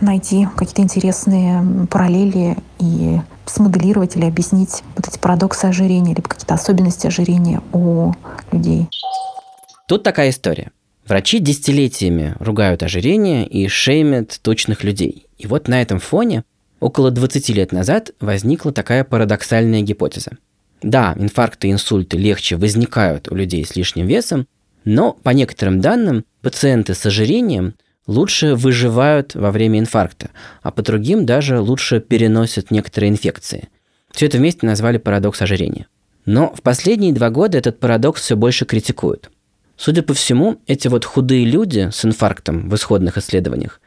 найти 0.00 0.46
какие-то 0.56 0.82
интересные 0.82 1.86
параллели 1.90 2.56
и 2.78 3.20
смоделировать 3.46 4.16
или 4.16 4.24
объяснить 4.24 4.82
вот 4.96 5.08
эти 5.08 5.18
парадоксы 5.18 5.64
ожирения, 5.64 6.14
либо 6.14 6.28
какие-то 6.28 6.54
особенности 6.54 7.06
ожирения 7.06 7.60
у 7.72 8.12
людей. 8.52 8.88
Тут 9.88 10.02
такая 10.02 10.30
история. 10.30 10.70
Врачи 11.06 11.38
десятилетиями 11.38 12.34
ругают 12.38 12.82
ожирение 12.82 13.46
и 13.46 13.66
шеймят 13.66 14.38
точных 14.42 14.84
людей. 14.84 15.26
И 15.38 15.46
вот 15.46 15.66
на 15.66 15.80
этом 15.80 15.98
фоне 15.98 16.44
Около 16.80 17.10
20 17.10 17.48
лет 17.50 17.72
назад 17.72 18.12
возникла 18.20 18.72
такая 18.72 19.02
парадоксальная 19.04 19.82
гипотеза. 19.82 20.32
Да, 20.80 21.14
инфаркты 21.18 21.68
и 21.68 21.72
инсульты 21.72 22.16
легче 22.16 22.56
возникают 22.56 23.30
у 23.30 23.34
людей 23.34 23.64
с 23.64 23.74
лишним 23.74 24.06
весом, 24.06 24.46
но 24.84 25.12
по 25.12 25.30
некоторым 25.30 25.80
данным 25.80 26.24
пациенты 26.42 26.94
с 26.94 27.04
ожирением 27.06 27.74
лучше 28.06 28.54
выживают 28.54 29.34
во 29.34 29.50
время 29.50 29.78
инфаркта, 29.78 30.30
а 30.62 30.70
по 30.70 30.82
другим 30.82 31.26
даже 31.26 31.60
лучше 31.60 32.00
переносят 32.00 32.70
некоторые 32.70 33.10
инфекции. 33.10 33.68
Все 34.12 34.26
это 34.26 34.38
вместе 34.38 34.66
назвали 34.66 34.98
парадокс 34.98 35.42
ожирения. 35.42 35.86
Но 36.24 36.52
в 36.54 36.62
последние 36.62 37.12
два 37.12 37.30
года 37.30 37.58
этот 37.58 37.80
парадокс 37.80 38.22
все 38.22 38.36
больше 38.36 38.64
критикуют. 38.64 39.30
Судя 39.76 40.02
по 40.02 40.12
всему, 40.12 40.60
эти 40.66 40.88
вот 40.88 41.04
худые 41.04 41.44
люди 41.44 41.88
с 41.92 42.04
инфарктом 42.04 42.68
в 42.68 42.74
исходных 42.74 43.16
исследованиях 43.16 43.80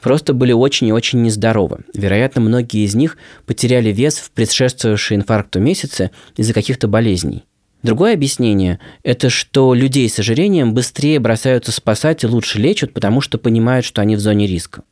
просто 0.00 0.34
были 0.34 0.52
очень 0.52 0.88
и 0.88 0.92
очень 0.92 1.22
нездоровы. 1.22 1.80
Вероятно, 1.94 2.40
многие 2.40 2.84
из 2.84 2.94
них 2.94 3.16
потеряли 3.46 3.90
вес 3.90 4.18
в 4.18 4.30
предшествовавшие 4.32 5.16
инфаркту 5.16 5.60
месяцы 5.60 6.10
из-за 6.36 6.52
каких-то 6.52 6.88
болезней. 6.88 7.44
Другое 7.84 8.14
объяснение– 8.14 8.80
это 9.02 9.28
что 9.28 9.74
людей 9.74 10.08
с 10.08 10.18
ожирением 10.18 10.72
быстрее 10.72 11.18
бросаются 11.20 11.70
спасать 11.70 12.24
и 12.24 12.26
лучше 12.26 12.58
лечат, 12.58 12.94
потому 12.94 13.20
что 13.20 13.36
понимают, 13.36 13.84
что 13.84 14.00
они 14.00 14.16
в 14.16 14.20
зоне 14.20 14.46
риска. 14.46 14.84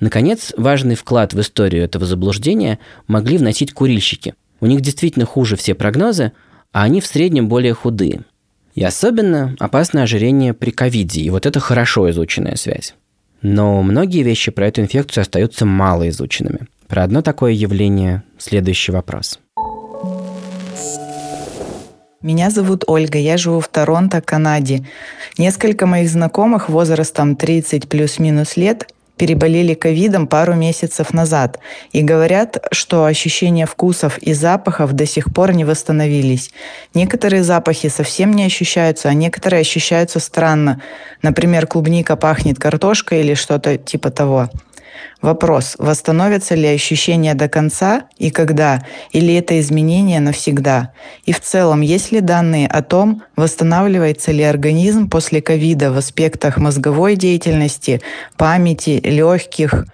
Наконец, 0.00 0.52
важный 0.56 0.96
вклад 0.96 1.32
в 1.32 1.40
историю 1.40 1.84
этого 1.84 2.06
заблуждения 2.06 2.80
могли 3.06 3.38
вносить 3.38 3.72
курильщики. 3.72 4.34
У 4.58 4.66
них 4.66 4.80
действительно 4.80 5.26
хуже 5.26 5.54
все 5.54 5.76
прогнозы, 5.76 6.32
а 6.72 6.82
они 6.82 7.00
в 7.00 7.06
среднем 7.06 7.48
более 7.48 7.72
худые. 7.72 8.22
И 8.74 8.82
особенно 8.82 9.54
опасно 9.60 10.02
ожирение 10.02 10.52
при 10.52 10.72
ковиде, 10.72 11.20
и 11.20 11.30
вот 11.30 11.46
это 11.46 11.60
хорошо 11.60 12.10
изученная 12.10 12.56
связь. 12.56 12.96
Но 13.42 13.80
многие 13.84 14.24
вещи 14.24 14.50
про 14.50 14.66
эту 14.66 14.80
инфекцию 14.80 15.22
остаются 15.22 15.66
мало 15.66 16.08
изученными. 16.08 16.66
Про 16.88 17.04
одно 17.04 17.22
такое 17.22 17.52
явление 17.52 18.24
следующий 18.38 18.90
вопрос. 18.90 19.38
Меня 22.22 22.50
зовут 22.50 22.84
Ольга, 22.86 23.16
я 23.16 23.38
живу 23.38 23.60
в 23.60 23.68
Торонто, 23.68 24.20
Канаде. 24.20 24.84
Несколько 25.38 25.86
моих 25.86 26.10
знакомых 26.10 26.68
возрастом 26.68 27.34
30 27.34 27.88
плюс-минус 27.88 28.58
лет 28.58 28.92
переболели 29.16 29.72
ковидом 29.72 30.26
пару 30.26 30.52
месяцев 30.52 31.14
назад 31.14 31.58
и 31.92 32.02
говорят, 32.02 32.62
что 32.72 33.06
ощущения 33.06 33.64
вкусов 33.64 34.18
и 34.18 34.34
запахов 34.34 34.92
до 34.92 35.06
сих 35.06 35.32
пор 35.32 35.52
не 35.52 35.64
восстановились. 35.64 36.50
Некоторые 36.92 37.42
запахи 37.42 37.88
совсем 37.88 38.34
не 38.34 38.44
ощущаются, 38.44 39.08
а 39.08 39.14
некоторые 39.14 39.62
ощущаются 39.62 40.20
странно. 40.20 40.82
Например, 41.22 41.66
клубника 41.66 42.16
пахнет 42.16 42.58
картошкой 42.58 43.20
или 43.20 43.32
что-то 43.32 43.78
типа 43.78 44.10
того. 44.10 44.50
Вопрос, 45.22 45.76
восстановятся 45.78 46.54
ли 46.54 46.66
ощущения 46.66 47.34
до 47.34 47.48
конца 47.48 48.04
и 48.16 48.30
когда, 48.30 48.86
или 49.12 49.34
это 49.34 49.60
изменение 49.60 50.18
навсегда? 50.18 50.92
И 51.26 51.32
в 51.32 51.40
целом, 51.40 51.82
есть 51.82 52.10
ли 52.10 52.20
данные 52.20 52.66
о 52.66 52.82
том, 52.82 53.22
восстанавливается 53.36 54.32
ли 54.32 54.42
организм 54.42 55.10
после 55.10 55.42
ковида 55.42 55.92
в 55.92 55.98
аспектах 55.98 56.56
мозговой 56.56 57.16
деятельности, 57.16 58.00
памяти, 58.38 59.00
легких? 59.04 59.84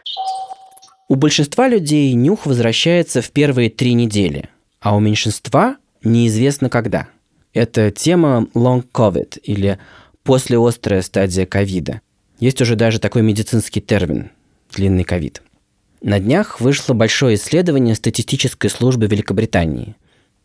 У 1.09 1.17
большинства 1.17 1.67
людей 1.69 2.13
нюх 2.15 2.47
возвращается 2.47 3.21
в 3.21 3.31
первые 3.31 3.69
три 3.69 3.95
недели, 3.95 4.49
а 4.81 4.95
у 4.95 5.01
меньшинства 5.01 5.77
неизвестно 6.05 6.71
когда. 6.71 7.09
Это 7.53 7.91
тема 7.91 8.47
long 8.55 8.85
COVID 8.93 9.41
или 9.41 9.79
послеострая 10.23 11.03
стадия 11.03 11.47
ковида. 11.47 12.01
Есть 12.39 12.61
уже 12.61 12.77
даже 12.77 13.01
такой 13.01 13.23
медицинский 13.23 13.81
термин 13.81 14.31
длинный 14.77 15.05
ковид. 15.05 15.43
На 16.03 16.21
днях 16.21 16.61
вышло 16.61 16.95
большое 16.95 17.35
исследование 17.35 17.95
статистической 17.95 18.71
службы 18.71 19.07
Великобритании. 19.07 19.97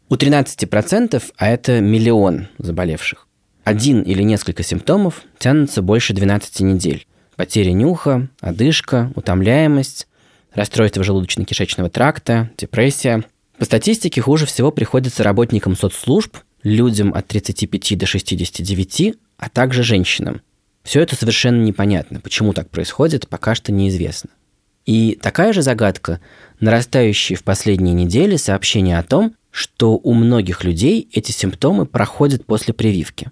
У 0.10 0.16
13%, 0.16 1.22
а 1.38 1.48
это 1.48 1.80
миллион 1.82 2.48
заболевших, 2.58 3.28
один 3.64 4.02
или 4.02 4.24
несколько 4.24 4.64
симптомов 4.64 5.22
тянутся 5.38 5.82
больше 5.82 6.14
12 6.14 6.62
недель. 6.62 7.06
Потеря 7.36 7.72
нюха, 7.74 8.30
одышка, 8.40 9.12
утомляемость, 9.16 10.08
расстройство 10.54 11.04
желудочно-кишечного 11.04 11.90
тракта, 11.90 12.50
депрессия. 12.58 13.24
По 13.58 13.66
статистике 13.66 14.22
хуже 14.22 14.46
всего 14.46 14.72
приходится 14.72 15.24
работникам 15.24 15.76
соцслужб, 15.76 16.38
людям 16.64 17.14
от 17.14 17.28
35 17.28 17.98
до 17.98 18.06
69, 18.06 19.16
а 19.38 19.50
также 19.50 19.84
женщинам– 19.84 20.42
все 20.84 21.02
это 21.02 21.16
совершенно 21.16 21.62
непонятно. 21.64 22.20
Почему 22.20 22.54
так 22.54 22.70
происходит, 22.70 23.28
пока 23.28 23.56
что 23.56 23.72
неизвестно. 23.72 24.32
И 24.86 25.18
такая 25.22 25.54
же 25.54 25.62
загадка– 25.62 26.20
нарастающие 26.60 27.38
в 27.38 27.44
последние 27.44 27.94
недели 27.94 28.36
сообщения 28.38 28.98
о 28.98 29.04
том, 29.04 29.36
что 29.50 29.98
у 29.98 30.14
многих 30.14 30.64
людей 30.64 31.10
эти 31.12 31.32
симптомы 31.32 31.86
проходят 31.86 32.46
после 32.46 32.74
прививки. 32.74 33.32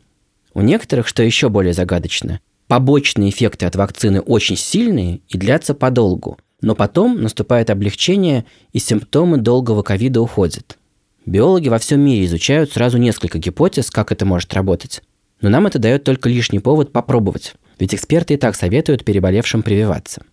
У 0.54 0.62
некоторых, 0.62 1.08
что 1.08 1.24
еще 1.24 1.48
более 1.50 1.74
загадочно, 1.74 2.42
побочные 2.68 3.30
эффекты 3.30 3.66
от 3.66 3.76
вакцины 3.76 4.20
очень 4.20 4.58
сильные 4.58 5.22
и 5.30 5.38
длятся 5.38 5.74
подолгу, 5.74 6.38
но 6.62 6.76
потом 6.76 7.22
наступает 7.22 7.70
облегчение 7.70 8.46
и 8.74 8.80
симптомы 8.80 9.38
долгого 9.38 9.82
ковида 9.82 10.22
уходят. 10.22 10.78
Биологи 11.26 11.70
во 11.70 11.78
всем 11.78 12.02
мире 12.02 12.26
изучают 12.26 12.74
сразу 12.74 12.98
несколько 12.98 13.38
гипотез, 13.38 13.92
как 13.92 14.12
это 14.12 14.26
может 14.26 14.54
работать. 14.54 15.02
Но 15.42 15.50
нам 15.50 15.68
это 15.68 15.80
дает 15.80 16.04
только 16.04 16.28
лишний 16.28 16.60
повод 16.60 16.92
попробовать, 16.92 17.54
ведь 17.80 17.94
эксперты 17.96 18.34
и 18.34 18.38
так 18.38 18.56
советуют 18.56 19.06
переболевшим 19.06 19.64
прививаться. 19.64 20.24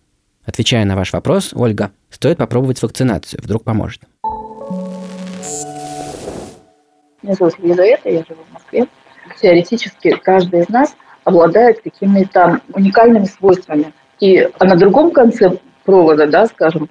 Отвечая 0.45 0.85
на 0.85 0.95
ваш 0.95 1.13
вопрос, 1.13 1.51
Ольга, 1.53 1.91
стоит 2.09 2.37
попробовать 2.37 2.81
вакцинацию, 2.81 3.41
вдруг 3.41 3.63
поможет. 3.63 4.01
Меня 7.21 7.33
зовут 7.33 7.55
Елизавета, 7.59 8.09
я 8.09 8.23
живу 8.27 8.43
в 8.49 8.53
Москве. 8.53 8.87
Теоретически 9.41 10.11
каждый 10.23 10.61
из 10.61 10.69
нас 10.69 10.95
обладает 11.23 11.81
какими-то 11.81 12.61
уникальными 12.73 13.25
свойствами. 13.25 13.93
И 14.19 14.47
на 14.59 14.75
другом 14.75 15.11
конце 15.11 15.57
провода, 15.83 16.27
да, 16.27 16.47
скажем, 16.47 16.89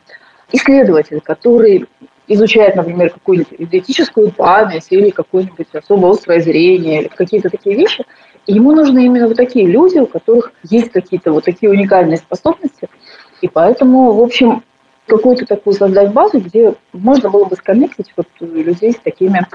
исследователь, 0.52 1.20
который 1.20 1.87
изучает, 2.29 2.77
например, 2.77 3.11
какую-нибудь 3.11 3.55
эдетическую 3.59 4.33
память 4.33 4.87
или 4.91 5.11
какое-нибудь 5.11 5.69
особо 5.73 6.11
острое 6.11 6.41
зрение, 6.41 7.09
какие-то 7.09 7.51
такие 7.51 7.77
вещи, 7.77 8.05
и 8.47 8.55
ему 8.55 8.73
нужны 8.73 9.07
именно 9.07 9.29
вот 9.29 9.37
такие 9.37 9.67
люди, 9.67 9.99
у 9.99 10.07
которых 10.07 10.53
есть 10.62 10.91
какие-то 10.93 11.33
вот 11.33 11.45
такие 11.45 11.71
уникальные 11.71 12.19
способности. 12.19 12.89
И 13.41 13.49
поэтому, 13.49 14.12
в 14.12 14.23
общем, 14.23 14.62
какую-то 15.07 15.47
такую 15.47 15.75
создать 15.75 16.12
базу, 16.12 16.41
где 16.41 16.75
можно 16.93 17.31
было 17.31 17.45
бы 17.45 17.57
сконнектить 17.57 18.12
вот 18.17 18.27
людей 18.41 18.93
с 18.93 18.97
такими 18.97 19.47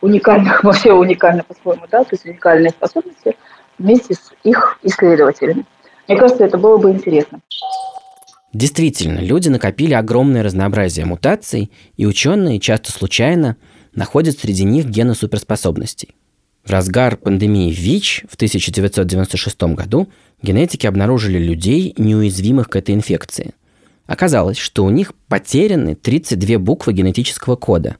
уникальными, 0.00 0.52
во 0.62 0.72
все 0.72 0.92
уникально 0.92 1.44
по-своему, 1.44 1.84
да, 1.90 2.04
то 2.04 2.10
есть 2.12 2.24
уникальные 2.24 2.70
способности 2.70 3.36
вместе 3.78 4.14
с 4.14 4.32
их 4.44 4.78
исследователями. 4.82 5.64
Мне 6.08 6.16
кажется, 6.16 6.44
это 6.44 6.56
было 6.56 6.78
бы 6.78 6.90
интересно. 6.90 7.40
Действительно, 8.52 9.18
люди 9.18 9.48
накопили 9.48 9.94
огромное 9.94 10.42
разнообразие 10.42 11.04
мутаций, 11.04 11.70
и 11.96 12.06
ученые 12.06 12.60
часто 12.60 12.92
случайно 12.92 13.56
находят 13.94 14.38
среди 14.38 14.64
них 14.64 14.86
гены 14.86 15.14
суперспособностей. 15.14 16.14
В 16.64 16.70
разгар 16.70 17.16
пандемии 17.16 17.70
ВИЧ 17.70 18.24
в 18.28 18.34
1996 18.34 19.62
году 19.74 20.08
генетики 20.42 20.86
обнаружили 20.86 21.38
людей, 21.38 21.94
неуязвимых 21.96 22.68
к 22.68 22.76
этой 22.76 22.94
инфекции. 22.94 23.54
Оказалось, 24.06 24.58
что 24.58 24.84
у 24.84 24.90
них 24.90 25.12
потеряны 25.28 25.94
32 25.94 26.58
буквы 26.58 26.92
генетического 26.92 27.56
кода. 27.56 27.96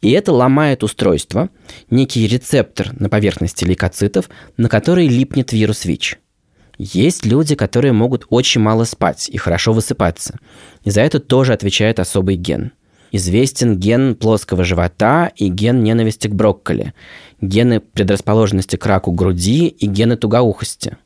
И 0.00 0.10
это 0.10 0.32
ломает 0.32 0.82
устройство, 0.82 1.48
некий 1.90 2.26
рецептор 2.26 2.92
на 3.00 3.08
поверхности 3.08 3.64
лейкоцитов, 3.64 4.28
на 4.56 4.68
который 4.68 5.06
липнет 5.06 5.52
вирус 5.52 5.84
ВИЧ– 5.84 6.18
есть 6.78 7.24
люди, 7.24 7.54
которые 7.54 7.92
могут 7.92 8.26
очень 8.30 8.60
мало 8.60 8.84
спать 8.84 9.28
и 9.28 9.36
хорошо 9.36 9.72
высыпаться. 9.72 10.38
И 10.84 10.90
за 10.90 11.02
это 11.02 11.20
тоже 11.20 11.52
отвечает 11.52 12.00
особый 12.00 12.36
ген. 12.36 12.72
Известен 13.12 13.78
ген 13.78 14.16
плоского 14.16 14.64
живота 14.64 15.30
и 15.36 15.48
ген 15.48 15.84
ненависти 15.84 16.26
к 16.26 16.34
брокколи, 16.34 16.94
гены 17.40 17.78
предрасположенности 17.78 18.74
к 18.76 18.86
раку 18.86 19.12
груди 19.12 19.68
и 19.68 19.86
гены 19.86 20.16
тугоухости. 20.16 20.96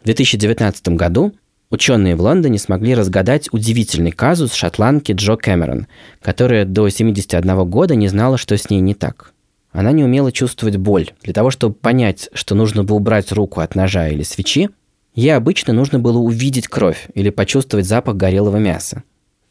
В 0.00 0.06
2019 0.06 0.88
году 0.90 1.34
ученые 1.68 2.16
в 2.16 2.22
Лондоне 2.22 2.58
смогли 2.58 2.94
разгадать 2.94 3.48
удивительный 3.52 4.12
казус 4.12 4.54
шотландки 4.54 5.12
Джо 5.12 5.36
Кэмерон, 5.36 5.86
которая 6.22 6.64
до 6.64 6.88
71 6.88 7.68
года 7.68 7.94
не 7.94 8.08
знала, 8.08 8.38
что 8.38 8.56
с 8.56 8.70
ней 8.70 8.80
не 8.80 8.94
так. 8.94 9.34
Она 9.70 9.92
не 9.92 10.02
умела 10.02 10.32
чувствовать 10.32 10.78
боль. 10.78 11.10
Для 11.22 11.34
того, 11.34 11.50
чтобы 11.50 11.74
понять, 11.74 12.30
что 12.32 12.54
нужно 12.54 12.82
бы 12.82 12.94
убрать 12.94 13.30
руку 13.32 13.60
от 13.60 13.74
ножа 13.74 14.08
или 14.08 14.22
свечи, 14.22 14.70
Ей 15.14 15.34
обычно 15.34 15.72
нужно 15.72 15.98
было 15.98 16.18
увидеть 16.18 16.68
кровь 16.68 17.08
или 17.14 17.30
почувствовать 17.30 17.86
запах 17.86 18.16
горелого 18.16 18.58
мяса. 18.58 19.02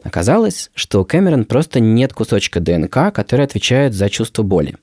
Оказалось, 0.03 0.71
что 0.73 1.01
у 1.01 1.05
Кэмерон 1.05 1.45
просто 1.45 1.79
нет 1.79 2.13
кусочка 2.13 2.59
ДНК, 2.59 3.13
который 3.13 3.45
отвечает 3.45 3.93
за 3.93 4.09
чувство 4.09 4.43
боли. 4.43 4.75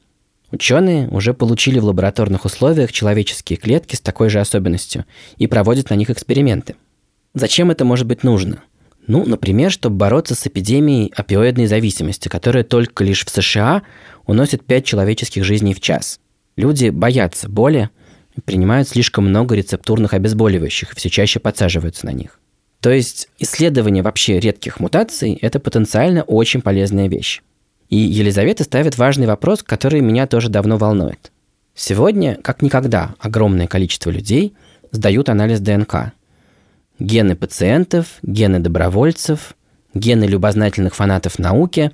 Ученые 0.53 1.09
уже 1.09 1.35
получили 1.35 1.79
в 1.79 1.87
лабораторных 1.87 2.45
условиях 2.45 2.93
человеческие 2.93 3.57
клетки 3.57 3.97
с 3.97 4.01
такой 4.01 4.29
же 4.29 4.39
особенностью 4.39 5.05
и 5.39 5.47
проводят 5.47 5.91
на 5.91 5.95
них 5.95 6.11
эксперименты. 6.11 6.77
Зачем 7.35 7.71
это 7.71 7.85
может 7.85 8.07
быть 8.07 8.23
нужно? 8.23 8.63
Ну, 9.07 9.25
например, 9.25 9.71
чтобы 9.71 9.97
бороться 9.97 10.35
с 10.35 10.47
эпидемией 10.47 11.13
опиоидной 11.15 11.67
зависимости, 11.67 12.29
которая 12.29 12.65
только 12.65 13.05
лишь 13.05 13.25
в 13.25 13.31
США 13.31 13.83
уносит 14.27 14.65
5 14.65 14.85
человеческих 14.85 15.45
жизней 15.45 15.75
в 15.75 15.81
час. 15.81 16.21
Люди 16.57 16.89
боятся 16.89 17.49
боли, 17.49 17.91
принимают 18.45 18.89
слишком 18.89 19.29
много 19.29 19.55
рецептурных 19.55 20.15
обезболивающих 20.15 20.93
и 20.93 20.97
все 20.97 21.11
чаще 21.11 21.41
подсаживаются 21.41 22.07
на 22.07 22.11
них. 22.11 22.39
То 22.81 22.91
есть 22.91 23.29
исследование 23.39 24.03
вообще 24.03 24.39
редких 24.39 24.81
мутаций– 24.81 25.35
это 25.43 25.59
потенциально 25.59 26.23
очень 26.23 26.61
полезная 26.61 27.09
вещь. 27.09 27.43
И 27.89 27.97
Елизавета 27.97 28.65
ставит 28.65 28.99
важный 28.99 29.27
вопрос, 29.27 29.63
который 29.63 30.01
меня 30.01 30.27
тоже 30.27 30.49
давно 30.49 30.77
волнует. 30.77 31.33
Сегодня, 31.75 32.39
как 32.43 32.63
никогда, 32.63 33.15
огромное 33.19 33.67
количество 33.67 34.11
людей 34.11 34.55
сдают 34.93 35.29
анализ 35.29 35.61
ДНК. 35.61 36.13
Гены 36.99 37.37
пациентов, 37.37 38.07
гены 38.23 38.61
добровольцев, 38.61 39.55
гены 39.95 40.25
любознательных 40.25 40.95
фанатов 40.95 41.39
науки 41.39 41.93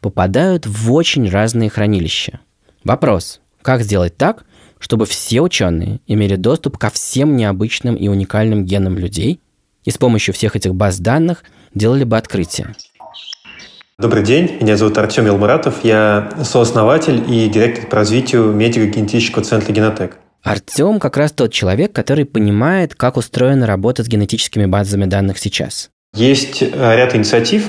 попадают 0.00 0.66
в 0.66 0.92
очень 0.92 1.28
разные 1.28 1.70
хранилища. 1.70 2.40
Вопрос, 2.82 3.40
как 3.62 3.82
сделать 3.82 4.16
так, 4.16 4.44
чтобы 4.80 5.06
все 5.06 5.40
ученые 5.40 6.00
имели 6.08 6.34
доступ 6.34 6.76
ко 6.78 6.90
всем 6.90 7.36
необычным 7.36 7.94
и 7.94 8.08
уникальным 8.08 8.64
генам 8.64 8.98
людей 8.98 9.40
и 9.84 9.90
с 9.90 9.98
помощью 9.98 10.34
всех 10.34 10.56
этих 10.56 10.74
баз 10.74 10.98
данных 10.98 11.44
делали 11.74 12.02
бы 12.02 12.16
открытия. 12.16 12.74
Добрый 13.98 14.24
день, 14.24 14.56
меня 14.60 14.78
зовут 14.78 14.96
Артем 14.96 15.26
Елмуратов, 15.26 15.84
я 15.84 16.32
сооснователь 16.42 17.22
и 17.32 17.48
директор 17.48 17.86
по 17.86 17.96
развитию 17.96 18.50
медико-генетического 18.50 19.44
центра 19.44 19.72
«Генотек». 19.72 20.16
Артем 20.42 20.98
как 21.00 21.18
раз 21.18 21.32
тот 21.32 21.52
человек, 21.52 21.92
который 21.92 22.24
понимает, 22.24 22.94
как 22.94 23.18
устроена 23.18 23.66
работа 23.66 24.02
с 24.02 24.08
генетическими 24.08 24.64
базами 24.64 25.04
данных 25.04 25.36
сейчас. 25.38 25.90
Есть 26.14 26.62
э, 26.62 26.68
ряд 26.72 27.14
инициатив, 27.14 27.68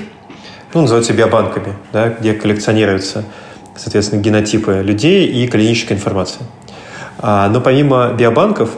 ну, 0.72 0.80
называются 0.80 1.12
биобанками, 1.12 1.74
да, 1.92 2.08
где 2.08 2.32
коллекционируются, 2.32 3.24
соответственно, 3.76 4.22
генотипы 4.22 4.80
людей 4.82 5.26
и 5.26 5.46
клиническая 5.48 5.98
информация. 5.98 6.46
А, 7.22 7.48
но 7.48 7.60
помимо 7.60 8.12
биобанков, 8.12 8.70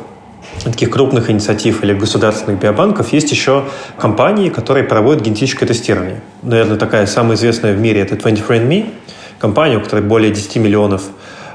таких 0.62 0.90
крупных 0.90 1.30
инициатив 1.30 1.82
или 1.82 1.94
государственных 1.94 2.60
биобанков 2.60 3.12
есть 3.12 3.30
еще 3.30 3.64
компании, 3.98 4.50
которые 4.50 4.84
проводят 4.84 5.22
генетическое 5.22 5.66
тестирование. 5.66 6.20
Наверное, 6.42 6.76
такая 6.76 7.06
самая 7.06 7.36
известная 7.36 7.74
в 7.74 7.80
мире– 7.80 8.00
это 8.02 8.14
23andMe, 8.16 8.90
компания, 9.38 9.78
у 9.78 9.80
которой 9.80 10.02
более 10.02 10.30
10 10.30 10.56
миллионов 10.56 11.04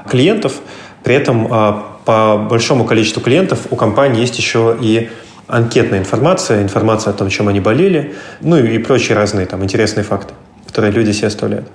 клиентов. 0.08 0.54
При 1.04 1.14
этом 1.14 1.46
а, 1.50 1.96
по 2.04 2.36
большому 2.36 2.84
количеству 2.84 3.22
клиентов 3.22 3.66
у 3.70 3.76
компании 3.76 4.20
есть 4.20 4.36
еще 4.36 4.76
и 4.80 5.10
анкетная 5.46 6.00
информация, 6.00 6.62
информация 6.62 7.12
о 7.12 7.14
том, 7.14 7.28
чем 7.28 7.48
они 7.48 7.60
болели, 7.60 8.14
ну 8.40 8.56
и 8.56 8.78
прочие 8.78 9.16
разные 9.16 9.46
там 9.46 9.62
интересные 9.62 10.04
факты, 10.04 10.34
которые 10.66 10.92
люди 10.92 11.12
себе 11.12 11.28
оставляют. 11.28 11.68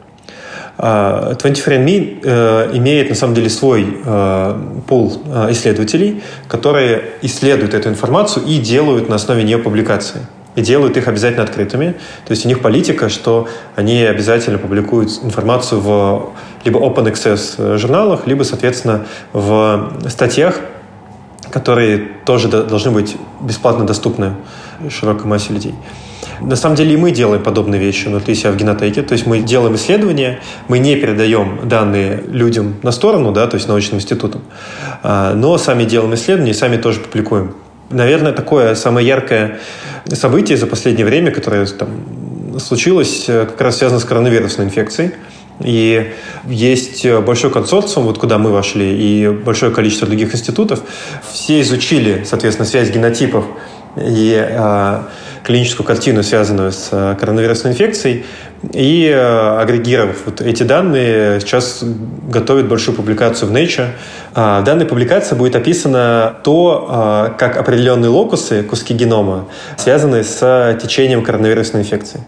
23andMe 0.77 2.19
а, 2.23 2.69
э, 2.71 2.77
имеет 2.77 3.09
на 3.09 3.15
самом 3.15 3.33
деле 3.33 3.49
свой 3.49 3.97
э, 4.03 4.61
пул 4.87 5.21
э, 5.25 5.51
исследователей, 5.51 6.21
которые 6.47 7.03
исследуют 7.21 7.73
эту 7.73 7.89
информацию 7.89 8.45
и 8.45 8.57
делают 8.57 9.07
на 9.09 9.15
основе 9.15 9.43
нее 9.43 9.57
публикации. 9.57 10.21
И 10.55 10.61
делают 10.61 10.95
их 10.95 11.07
обязательно 11.07 11.43
открытыми. 11.43 11.95
То 12.25 12.31
есть 12.31 12.45
у 12.45 12.47
них 12.47 12.61
политика, 12.61 13.09
что 13.09 13.47
они 13.75 14.03
обязательно 14.03 14.57
публикуют 14.57 15.09
информацию 15.23 15.81
в 15.81 16.29
либо 16.63 16.79
open 16.79 17.11
access 17.11 17.77
журналах, 17.77 18.25
либо, 18.25 18.43
соответственно, 18.43 19.05
в 19.33 19.91
статьях, 20.07 20.61
которые 21.51 22.07
тоже 22.25 22.47
должны 22.47 22.91
быть 22.91 23.17
бесплатно 23.41 23.85
доступны 23.85 24.35
широкой 24.89 25.25
массе 25.25 25.53
людей. 25.53 25.75
На 26.41 26.55
самом 26.55 26.75
деле 26.75 26.93
и 26.93 26.97
мы 26.97 27.11
делаем 27.11 27.41
подобные 27.41 27.79
вещи 27.79 28.07
внутри 28.07 28.35
себя 28.35 28.51
в 28.51 28.57
генотеке. 28.57 29.01
То 29.01 29.13
есть 29.13 29.25
мы 29.25 29.39
делаем 29.39 29.75
исследования, 29.75 30.39
мы 30.67 30.79
не 30.79 30.95
передаем 30.95 31.67
данные 31.67 32.23
людям 32.27 32.75
на 32.83 32.91
сторону, 32.91 33.31
да, 33.31 33.47
то 33.47 33.55
есть 33.55 33.67
научным 33.67 33.97
институтам, 33.99 34.41
а, 35.03 35.33
но 35.33 35.57
сами 35.57 35.83
делаем 35.83 36.13
исследования 36.13 36.51
и 36.51 36.55
сами 36.55 36.77
тоже 36.77 36.99
публикуем. 36.99 37.55
Наверное, 37.89 38.33
такое 38.33 38.75
самое 38.75 39.07
яркое 39.07 39.59
событие 40.07 40.57
за 40.57 40.65
последнее 40.67 41.05
время, 41.05 41.31
которое 41.31 41.65
там, 41.67 41.89
случилось, 42.59 43.25
э, 43.27 43.45
как 43.45 43.61
раз 43.61 43.77
связано 43.77 43.99
с 43.99 44.05
коронавирусной 44.05 44.65
инфекцией. 44.65 45.11
И 45.63 46.11
есть 46.47 47.07
большой 47.07 47.49
консорциум, 47.49 48.07
вот 48.07 48.17
куда 48.17 48.37
мы 48.37 48.51
вошли, 48.51 48.97
и 48.97 49.29
большое 49.29 49.71
количество 49.71 50.07
других 50.07 50.33
институтов. 50.33 50.81
Все 51.31 51.61
изучили, 51.61 52.25
соответственно, 52.25 52.67
связь 52.67 52.89
генотипов 52.89 53.45
и 53.97 54.35
э, 54.35 54.99
клиническую 55.43 55.85
картину, 55.85 56.23
связанную 56.23 56.71
с 56.71 56.89
э, 56.91 57.15
коронавирусной 57.19 57.73
инфекцией, 57.73 58.25
и 58.73 59.07
э, 59.07 59.61
агрегировав 59.61 60.25
вот 60.25 60.41
эти 60.41 60.63
данные, 60.63 61.39
сейчас 61.39 61.83
готовят 62.29 62.67
большую 62.67 62.95
публикацию 62.95 63.49
в 63.49 63.53
Nature. 63.53 63.89
А, 64.33 64.61
в 64.61 64.63
данной 64.63 64.85
публикации 64.85 65.35
будет 65.35 65.55
описано 65.55 66.35
то, 66.43 66.87
а, 66.89 67.29
как 67.29 67.57
определенные 67.57 68.09
локусы, 68.09 68.63
куски 68.63 68.93
генома, 68.93 69.47
связаны 69.77 70.23
с 70.23 70.77
течением 70.81 71.23
коронавирусной 71.23 71.83
инфекции. 71.83 72.25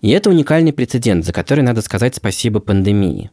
И 0.00 0.10
это 0.10 0.30
уникальный 0.30 0.72
прецедент, 0.72 1.24
за 1.24 1.32
который 1.32 1.62
надо 1.62 1.80
сказать 1.80 2.14
спасибо 2.14 2.60
пандемии. 2.60 3.30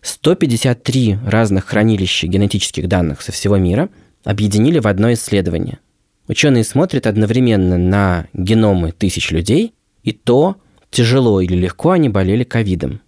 153 0.00 1.18
разных 1.26 1.66
хранилища 1.66 2.26
генетических 2.26 2.88
данных 2.88 3.22
со 3.22 3.32
всего 3.32 3.56
мира 3.56 3.88
объединили 4.24 4.78
в 4.78 4.86
одно 4.86 5.12
исследование. 5.12 5.78
Ученые 6.26 6.64
смотрят 6.64 7.06
одновременно 7.06 7.76
на 7.76 8.26
геномы 8.32 8.92
тысяч 8.92 9.30
людей 9.30 9.74
и 10.02 10.12
то, 10.12 10.56
тяжело 10.90 11.40
или 11.40 11.54
легко 11.54 11.90
они 11.90 12.08
болели 12.08 12.44
ковидом. 12.44 13.00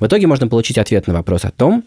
В 0.00 0.06
итоге 0.06 0.26
можно 0.26 0.48
получить 0.48 0.78
ответ 0.78 1.06
на 1.06 1.14
вопрос 1.14 1.44
о 1.44 1.50
том, 1.50 1.84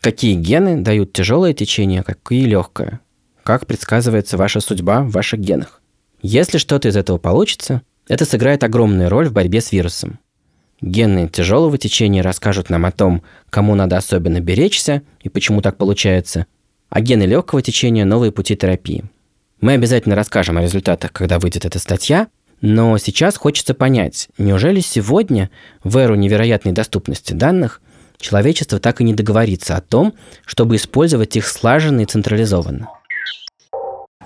какие 0.00 0.34
гены 0.34 0.80
дают 0.80 1.12
тяжелое 1.12 1.52
течение, 1.52 2.00
а 2.00 2.04
какие 2.04 2.46
легкое, 2.46 3.00
как 3.42 3.66
предсказывается 3.66 4.38
ваша 4.38 4.60
судьба 4.60 5.02
в 5.02 5.10
ваших 5.10 5.40
генах. 5.40 5.82
Если 6.22 6.58
что-то 6.58 6.88
из 6.88 6.96
этого 6.96 7.18
получится, 7.18 7.82
это 8.08 8.24
сыграет 8.24 8.64
огромную 8.64 9.10
роль 9.10 9.28
в 9.28 9.32
борьбе 9.32 9.60
с 9.60 9.72
вирусом. 9.72 10.18
Гены 10.80 11.28
тяжелого 11.28 11.76
течения 11.76 12.22
расскажут 12.22 12.70
нам 12.70 12.86
о 12.86 12.92
том, 12.92 13.22
кому 13.50 13.74
надо 13.74 13.98
особенно 13.98 14.40
беречься 14.40 15.02
и 15.20 15.28
почему 15.28 15.60
так 15.60 15.76
получается, 15.76 16.46
а 16.88 17.02
гены 17.02 17.24
легкого 17.24 17.60
течения– 17.60 18.04
новые 18.06 18.32
пути 18.32 18.56
терапии– 18.56 19.04
мы 19.60 19.74
обязательно 19.74 20.16
расскажем 20.16 20.58
о 20.58 20.62
результатах, 20.62 21.12
когда 21.12 21.38
выйдет 21.38 21.64
эта 21.64 21.78
статья, 21.78 22.28
но 22.60 22.96
сейчас 22.98 23.36
хочется 23.36 23.74
понять, 23.74 24.28
неужели 24.38 24.80
сегодня, 24.80 25.50
в 25.82 25.96
эру 25.96 26.14
невероятной 26.14 26.72
доступности 26.72 27.32
данных, 27.32 27.80
человечество 28.18 28.78
так 28.78 29.00
и 29.00 29.04
не 29.04 29.14
договорится 29.14 29.76
о 29.76 29.80
том, 29.80 30.14
чтобы 30.44 30.76
использовать 30.76 31.36
их 31.36 31.46
слаженно 31.46 32.00
и 32.00 32.06
централизованно? 32.06 32.88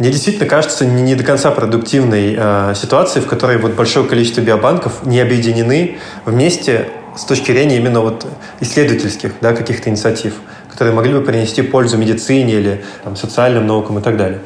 Мне 0.01 0.11
действительно 0.11 0.47
кажется 0.47 0.85
не, 0.85 1.15
до 1.15 1.23
конца 1.23 1.53
продуктивной 1.53 2.35
э, 2.37 2.75
ситуации, 2.75 3.21
в 3.21 3.29
которой 3.29 3.59
вот 3.59 3.75
большое 3.75 4.05
количество 4.09 4.41
биобанков 4.41 5.07
не 5.07 5.21
объединены 5.21 5.99
вместе 6.25 6.89
с 7.17 7.25
точки 7.25 7.53
зрения 7.53 7.77
именно 7.77 8.01
вот 8.01 8.27
исследовательских 8.61 9.35
да, 9.41 9.53
каких-то 9.53 9.91
инициатив, 9.91 10.35
которые 10.69 10.95
могли 10.95 11.13
бы 11.13 11.21
принести 11.21 11.63
пользу 11.63 11.97
медицине 11.97 12.55
или 12.55 12.85
там, 13.05 13.15
социальным 13.15 13.69
наукам 13.69 14.01
и 14.01 14.03
так 14.03 14.17
далее. 14.17 14.41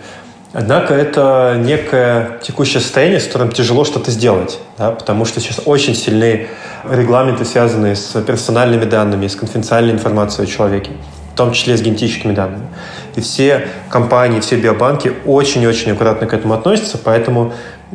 Однако 0.58 0.92
это 0.92 1.56
некое 1.56 2.40
текущее 2.42 2.80
состояние, 2.80 3.20
с 3.20 3.26
которым 3.28 3.52
тяжело 3.52 3.84
что-то 3.84 4.10
сделать, 4.10 4.58
да, 4.76 4.90
потому 4.90 5.24
что 5.24 5.38
сейчас 5.38 5.60
очень 5.64 5.94
сильны 5.94 6.48
регламенты, 6.90 7.44
связанные 7.44 7.94
с 7.94 8.20
персональными 8.22 8.84
данными, 8.84 9.28
с 9.28 9.36
конфиденциальной 9.36 9.92
информацией 9.92 10.48
о 10.48 10.50
человеке, 10.50 10.90
в 11.32 11.36
том 11.36 11.52
числе 11.52 11.76
с 11.76 11.80
генетическими 11.80 12.34
данными. 12.34 12.66
И 13.14 13.20
все 13.20 13.68
компании, 13.88 14.40
все 14.40 14.56
биобанки 14.56 15.12
очень-очень 15.26 15.92
аккуратно 15.92 16.26
к 16.26 16.34
этому 16.34 16.54
относятся, 16.54 16.98
поэтому 16.98 17.52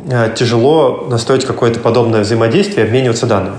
э, 0.08 0.32
тяжело 0.34 1.06
настроить 1.10 1.44
какое-то 1.44 1.80
подобное 1.80 2.22
взаимодействие, 2.22 2.86
обмениваться 2.86 3.26
данными. 3.26 3.56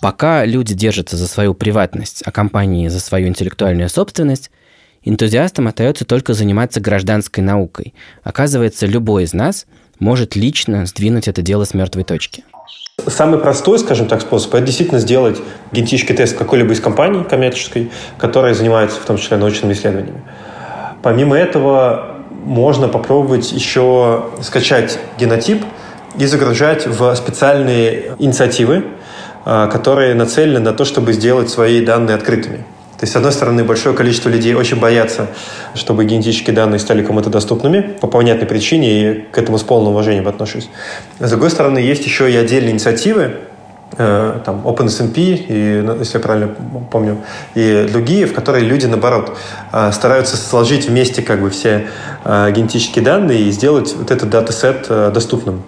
Пока 0.00 0.44
люди 0.44 0.74
держатся 0.74 1.16
за 1.16 1.26
свою 1.26 1.54
приватность, 1.54 2.22
а 2.24 2.30
компании 2.30 2.86
за 2.86 3.00
свою 3.00 3.26
интеллектуальную 3.26 3.88
собственность, 3.88 4.52
Энтузиастам 5.06 5.68
остается 5.68 6.04
только 6.04 6.34
заниматься 6.34 6.80
гражданской 6.80 7.40
наукой. 7.40 7.94
Оказывается, 8.24 8.86
любой 8.86 9.22
из 9.22 9.32
нас 9.32 9.66
может 10.00 10.34
лично 10.34 10.84
сдвинуть 10.84 11.28
это 11.28 11.42
дело 11.42 11.64
с 11.64 11.74
мертвой 11.74 12.02
точки. 12.02 12.42
Самый 13.06 13.38
простой, 13.38 13.78
скажем 13.78 14.08
так, 14.08 14.20
способ– 14.20 14.52
это 14.54 14.66
действительно 14.66 14.98
сделать 14.98 15.38
генетический 15.70 16.12
тест 16.12 16.36
какой-либо 16.36 16.72
из 16.72 16.80
компаний 16.80 17.22
коммерческой, 17.22 17.92
которая 18.18 18.52
занимается 18.54 19.00
в 19.00 19.04
том 19.04 19.16
числе 19.16 19.36
научными 19.36 19.74
исследованиями. 19.74 20.22
Помимо 21.02 21.38
этого, 21.38 22.16
можно 22.44 22.88
попробовать 22.88 23.52
еще 23.52 24.24
скачать 24.42 24.98
генотип 25.20 25.64
и 26.18 26.26
загружать 26.26 26.88
в 26.88 27.14
специальные 27.14 28.16
инициативы, 28.18 28.84
а, 29.44 29.68
которые 29.68 30.14
нацелены 30.14 30.58
на 30.58 30.72
то, 30.72 30.84
чтобы 30.84 31.12
сделать 31.12 31.48
свои 31.48 31.84
данные 31.84 32.16
открытыми. 32.16 32.64
То 32.98 33.04
есть, 33.04 33.12
с 33.12 33.16
одной 33.16 33.32
стороны, 33.32 33.62
большое 33.62 33.94
количество 33.94 34.30
людей 34.30 34.54
очень 34.54 34.80
боятся, 34.80 35.28
чтобы 35.74 36.06
генетические 36.06 36.56
данные 36.56 36.78
стали 36.78 37.04
кому-то 37.04 37.28
доступными 37.28 37.80
по 38.00 38.06
понятной 38.06 38.46
причине, 38.46 38.88
и 38.88 39.20
к 39.30 39.36
этому 39.36 39.58
с 39.58 39.62
полным 39.62 39.92
уважением 39.92 40.26
отношусь. 40.28 40.70
С 41.20 41.30
другой 41.30 41.50
стороны, 41.50 41.78
есть 41.78 42.06
еще 42.06 42.32
и 42.32 42.36
отдельные 42.36 42.72
инициативы, 42.72 43.36
э, 43.98 44.40
там 44.46 44.66
OpenSMP, 44.66 45.14
и, 45.18 45.82
ну, 45.82 45.98
если 45.98 46.16
я 46.16 46.22
правильно 46.22 46.54
помню, 46.90 47.22
и 47.54 47.86
другие, 47.92 48.24
в 48.24 48.32
которые 48.32 48.64
люди, 48.64 48.86
наоборот, 48.86 49.36
э, 49.72 49.92
стараются 49.92 50.38
сложить 50.38 50.88
вместе 50.88 51.20
как 51.20 51.42
бы 51.42 51.50
все 51.50 51.88
э, 52.24 52.50
генетические 52.50 53.04
данные 53.04 53.42
и 53.42 53.50
сделать 53.50 53.94
вот 53.94 54.10
этот 54.10 54.30
датасет 54.30 54.88
доступным. 54.88 55.64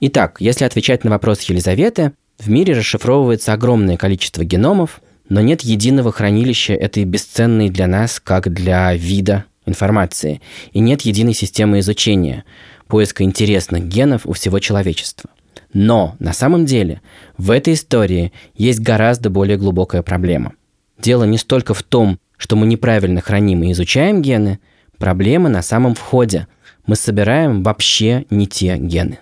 Итак, 0.00 0.36
если 0.38 0.64
отвечать 0.64 1.04
на 1.04 1.10
вопрос 1.10 1.42
Елизаветы, 1.42 2.12
в 2.38 2.48
мире 2.50 2.74
расшифровывается 2.74 3.52
огромное 3.52 3.96
количество 3.96 4.44
геномов, 4.44 5.00
но 5.28 5.40
нет 5.40 5.62
единого 5.62 6.12
хранилища 6.12 6.74
этой 6.74 7.04
бесценной 7.04 7.68
для 7.68 7.86
нас, 7.86 8.20
как 8.20 8.52
для 8.52 8.94
вида, 8.94 9.44
информации, 9.66 10.40
и 10.72 10.78
нет 10.78 11.02
единой 11.02 11.34
системы 11.34 11.80
изучения, 11.80 12.44
поиска 12.86 13.24
интересных 13.24 13.84
генов 13.86 14.22
у 14.24 14.32
всего 14.32 14.58
человечества. 14.60 15.30
Но 15.72 16.16
на 16.20 16.32
самом 16.32 16.64
деле 16.64 17.02
в 17.36 17.50
этой 17.50 17.74
истории 17.74 18.32
есть 18.54 18.80
гораздо 18.80 19.28
более 19.28 19.58
глубокая 19.58 20.02
проблема. 20.02 20.52
Дело 20.98 21.24
не 21.24 21.36
столько 21.36 21.74
в 21.74 21.82
том, 21.82 22.18
что 22.36 22.56
мы 22.56 22.66
неправильно 22.66 23.20
храним 23.20 23.62
и 23.64 23.72
изучаем 23.72 24.22
гены, 24.22 24.60
проблема 24.98 25.48
на 25.48 25.62
самом 25.62 25.94
входе. 25.94 26.46
мы 26.86 26.94
собираем 26.94 27.64
вообще 27.64 28.26
не 28.30 28.46
те 28.46 28.76
гены. 28.76 29.18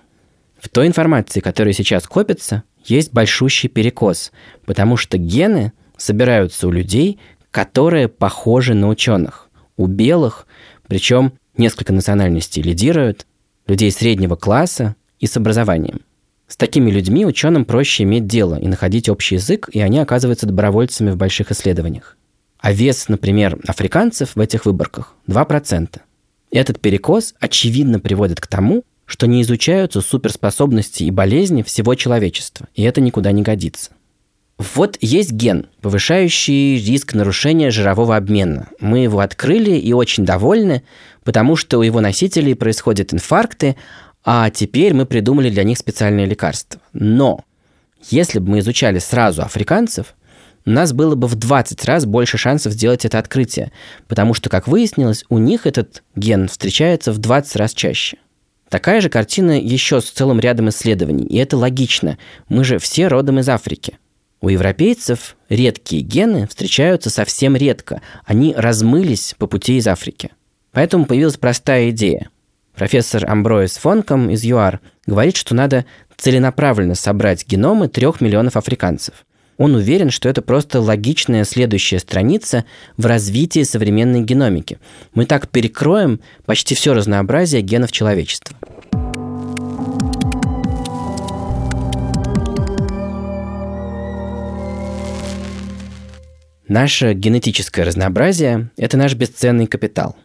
В 0.60 0.68
той 0.68 0.86
информации, 0.86 1.40
которая 1.40 1.72
сейчас 1.72 2.06
копится, 2.06 2.62
есть 2.84 3.12
большущий 3.12 3.70
перекос, 3.70 4.32
потому 4.66 4.96
что 4.98 5.16
гены 5.16 5.72
собираются 5.96 6.68
у 6.68 6.70
людей, 6.70 7.18
которые 7.50 8.08
похожи 8.08 8.74
на 8.74 8.88
ученых. 8.88 9.48
У 9.76 9.86
белых, 9.86 10.46
причем 10.86 11.34
несколько 11.56 11.92
национальностей 11.92 12.62
лидируют, 12.62 13.26
людей 13.66 13.90
среднего 13.90 14.36
класса 14.36 14.96
и 15.18 15.26
с 15.26 15.36
образованием. 15.36 16.00
С 16.46 16.56
такими 16.56 16.90
людьми 16.90 17.24
ученым 17.24 17.64
проще 17.64 18.02
иметь 18.02 18.26
дело 18.26 18.56
и 18.56 18.68
находить 18.68 19.08
общий 19.08 19.36
язык, 19.36 19.68
и 19.72 19.80
они 19.80 19.98
оказываются 19.98 20.46
добровольцами 20.46 21.10
в 21.10 21.16
больших 21.16 21.50
исследованиях. 21.50 22.16
А 22.58 22.72
вес, 22.72 23.08
например, 23.08 23.58
африканцев 23.66 24.36
в 24.36 24.40
этих 24.40 24.66
выборках 24.66 25.14
2%. 25.28 26.00
Этот 26.50 26.80
перекос 26.80 27.34
очевидно 27.40 27.98
приводит 27.98 28.40
к 28.40 28.46
тому, 28.46 28.84
что 29.06 29.26
не 29.26 29.42
изучаются 29.42 30.00
суперспособности 30.00 31.04
и 31.04 31.10
болезни 31.10 31.62
всего 31.62 31.94
человечества, 31.94 32.68
и 32.74 32.82
это 32.82 33.00
никуда 33.00 33.32
не 33.32 33.42
годится. 33.42 33.90
Вот 34.58 34.96
есть 35.00 35.32
ген, 35.32 35.66
повышающий 35.80 36.78
риск 36.78 37.14
нарушения 37.14 37.70
жирового 37.70 38.16
обмена. 38.16 38.68
Мы 38.78 39.00
его 39.00 39.18
открыли 39.18 39.72
и 39.72 39.92
очень 39.92 40.24
довольны, 40.24 40.84
потому 41.24 41.56
что 41.56 41.78
у 41.78 41.82
его 41.82 42.00
носителей 42.00 42.54
происходят 42.54 43.12
инфаркты, 43.12 43.76
а 44.24 44.48
теперь 44.50 44.94
мы 44.94 45.06
придумали 45.06 45.50
для 45.50 45.64
них 45.64 45.78
специальные 45.78 46.26
лекарства. 46.26 46.80
Но 46.92 47.44
если 48.10 48.38
бы 48.38 48.50
мы 48.50 48.58
изучали 48.60 49.00
сразу 49.00 49.42
африканцев, 49.42 50.14
у 50.66 50.70
нас 50.70 50.92
было 50.92 51.14
бы 51.14 51.26
в 51.26 51.34
20 51.34 51.84
раз 51.84 52.06
больше 52.06 52.38
шансов 52.38 52.72
сделать 52.72 53.04
это 53.04 53.18
открытие, 53.18 53.72
потому 54.06 54.34
что, 54.34 54.48
как 54.48 54.68
выяснилось, 54.68 55.24
у 55.28 55.38
них 55.38 55.66
этот 55.66 56.02
ген 56.14 56.48
встречается 56.48 57.12
в 57.12 57.18
20 57.18 57.56
раз 57.56 57.74
чаще. 57.74 58.18
Такая 58.70 59.00
же 59.00 59.08
картина 59.08 59.60
еще 59.60 60.00
с 60.00 60.10
целым 60.10 60.40
рядом 60.40 60.68
исследований, 60.70 61.26
и 61.26 61.36
это 61.36 61.56
логично. 61.56 62.18
Мы 62.48 62.64
же 62.64 62.78
все 62.78 63.08
родом 63.08 63.40
из 63.40 63.48
Африки. 63.48 63.98
У 64.44 64.50
европейцев 64.50 65.36
редкие 65.48 66.02
гены 66.02 66.46
встречаются 66.46 67.08
совсем 67.08 67.56
редко. 67.56 68.02
Они 68.26 68.52
размылись 68.54 69.34
по 69.38 69.46
пути 69.46 69.78
из 69.78 69.88
Африки. 69.88 70.32
Поэтому 70.70 71.06
появилась 71.06 71.38
простая 71.38 71.88
идея. 71.88 72.28
Профессор 72.74 73.24
Амброис 73.26 73.78
Фонком 73.78 74.28
из 74.28 74.44
ЮАР 74.44 74.80
говорит, 75.06 75.36
что 75.36 75.54
надо 75.54 75.86
целенаправленно 76.18 76.94
собрать 76.94 77.46
геномы 77.48 77.88
трех 77.88 78.20
миллионов 78.20 78.58
африканцев– 78.58 79.24
он 79.56 79.76
уверен, 79.76 80.10
что 80.10 80.28
это 80.28 80.42
просто 80.42 80.80
логичная 80.80 81.44
следующая 81.44 82.00
страница 82.00 82.64
в 82.96 83.06
развитии 83.06 83.62
современной 83.62 84.22
геномики. 84.22 84.78
Мы 85.14 85.26
так 85.26 85.48
перекроем 85.48 86.20
почти 86.44 86.74
все 86.74 86.92
разнообразие 86.92 87.62
генов 87.62 87.92
человечества. 87.92 88.56
Наше 96.68 97.14
генетическое 97.14 97.84
разнообразие– 97.84 98.70
это 98.76 98.96
наш 98.96 99.14
бесценный 99.14 99.66
капитал. 99.66 100.16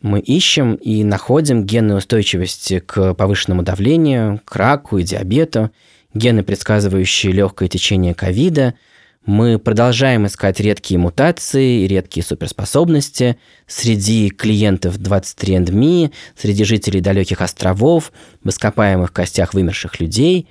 Мы 0.00 0.20
ищем 0.20 0.74
и 0.74 1.04
находим 1.04 1.64
гены 1.64 1.96
устойчивости 1.96 2.80
к 2.80 3.14
повышенному 3.14 3.62
давлению, 3.62 4.40
к 4.44 4.56
раку 4.56 4.98
и 4.98 5.02
диабету– 5.02 5.70
гены, 6.14 6.42
предсказывающие 6.42 7.32
легкое 7.32 7.68
течение 7.68 8.14
ковида. 8.14 8.74
Мы 9.24 9.58
продолжаем 9.58 10.26
искать 10.26 10.58
редкие 10.58 10.98
мутации 10.98 11.82
и 11.82 11.88
редкие 11.88 12.24
суперспособности 12.24 13.38
среди 13.66 14.30
клиентов 14.30 14.98
23andMe, 14.98 16.12
среди 16.36 16.64
жителей 16.64 17.00
далеких 17.00 17.40
островов, 17.40 18.12
в 18.42 18.48
ископаемых 18.48 19.12
костях 19.12 19.54
вымерших 19.54 20.00
людей. 20.00 20.48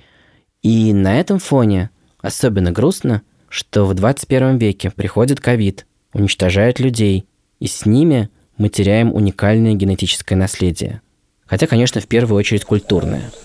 И 0.62 0.92
на 0.94 1.20
этом 1.20 1.38
фоне 1.38 1.90
особенно 2.22 2.72
грустно, 2.72 3.22
что 3.52 3.84
в 3.84 3.92
21 3.92 4.56
веке 4.56 4.90
приходит 4.90 5.38
ковид, 5.38 5.86
уничтожает 6.14 6.80
людей, 6.80 7.26
и 7.60 7.66
с 7.66 7.84
ними 7.84 8.30
мы 8.56 8.70
теряем 8.70 9.14
уникальное 9.14 9.74
генетическое 9.74 10.36
наследие. 10.36 11.02
Хотя, 11.44 11.66
конечно, 11.66 12.00
в 12.00 12.06
первую 12.06 12.38
очередь 12.38 12.64
культурное– 12.64 13.30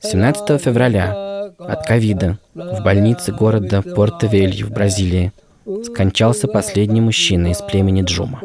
17 0.00 0.60
февраля 0.60 1.50
от 1.58 1.86
ковида 1.86 2.38
в 2.54 2.82
больнице 2.82 3.32
города 3.32 3.82
Порто-Велью 3.82 4.66
в 4.66 4.70
Бразилии 4.70 5.32
скончался 5.84 6.46
последний 6.46 7.00
мужчина 7.00 7.48
из 7.48 7.60
племени 7.62 8.02
Джума. 8.02 8.40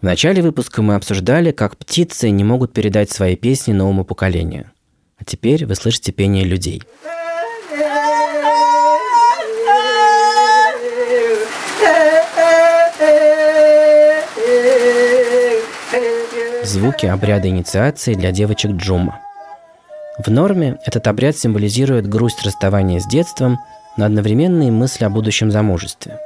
В 0.00 0.04
начале 0.04 0.42
выпуска 0.42 0.82
мы 0.82 0.94
обсуждали, 0.96 1.52
как 1.52 1.76
птицы 1.76 2.30
не 2.30 2.44
могут 2.44 2.72
передать 2.72 3.10
свои 3.10 3.36
песни 3.36 3.72
новому 3.72 4.04
поколению– 4.04 4.70
а 5.22 5.24
теперь 5.24 5.66
вы 5.66 5.76
слышите 5.76 6.10
пение 6.10 6.44
людей. 6.44 6.82
Звуки 16.64 17.06
обряда 17.06 17.46
инициации 17.48 18.14
для 18.14 18.32
девочек 18.32 18.72
Джума. 18.72 19.20
В 20.24 20.30
норме 20.30 20.78
этот 20.84 21.08
обряд 21.08 21.36
символизирует 21.36 22.08
грусть 22.08 22.44
расставания 22.44 23.00
с 23.00 23.06
детством, 23.06 23.58
но 23.96 24.04
одновременно 24.04 24.68
и 24.68 24.70
мысль 24.70 25.04
о 25.04 25.10
будущем 25.10 25.50
замужестве. 25.50 26.18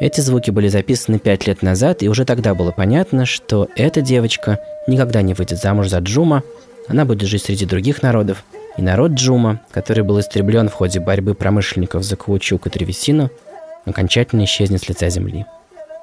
Эти 0.00 0.20
звуки 0.20 0.50
были 0.50 0.68
записаны 0.68 1.18
пять 1.18 1.46
лет 1.46 1.62
назад, 1.62 2.02
и 2.02 2.08
уже 2.08 2.26
тогда 2.26 2.54
было 2.54 2.72
понятно, 2.72 3.24
что 3.24 3.68
эта 3.74 4.02
девочка 4.02 4.58
никогда 4.86 5.22
не 5.22 5.32
выйдет 5.32 5.58
замуж 5.58 5.88
за 5.88 5.98
Джума, 5.98 6.42
она 6.88 7.06
будет 7.06 7.26
жить 7.26 7.42
среди 7.42 7.64
других 7.64 8.02
народов, 8.02 8.44
и 8.76 8.82
народ 8.82 9.12
Джума, 9.12 9.60
который 9.70 10.04
был 10.04 10.20
истреблен 10.20 10.68
в 10.68 10.74
ходе 10.74 11.00
борьбы 11.00 11.34
промышленников 11.34 12.02
за 12.02 12.16
каучук 12.16 12.66
и 12.66 12.70
древесину, 12.70 13.30
окончательно 13.86 14.44
исчезнет 14.44 14.82
с 14.82 14.88
лица 14.90 15.08
земли. 15.08 15.46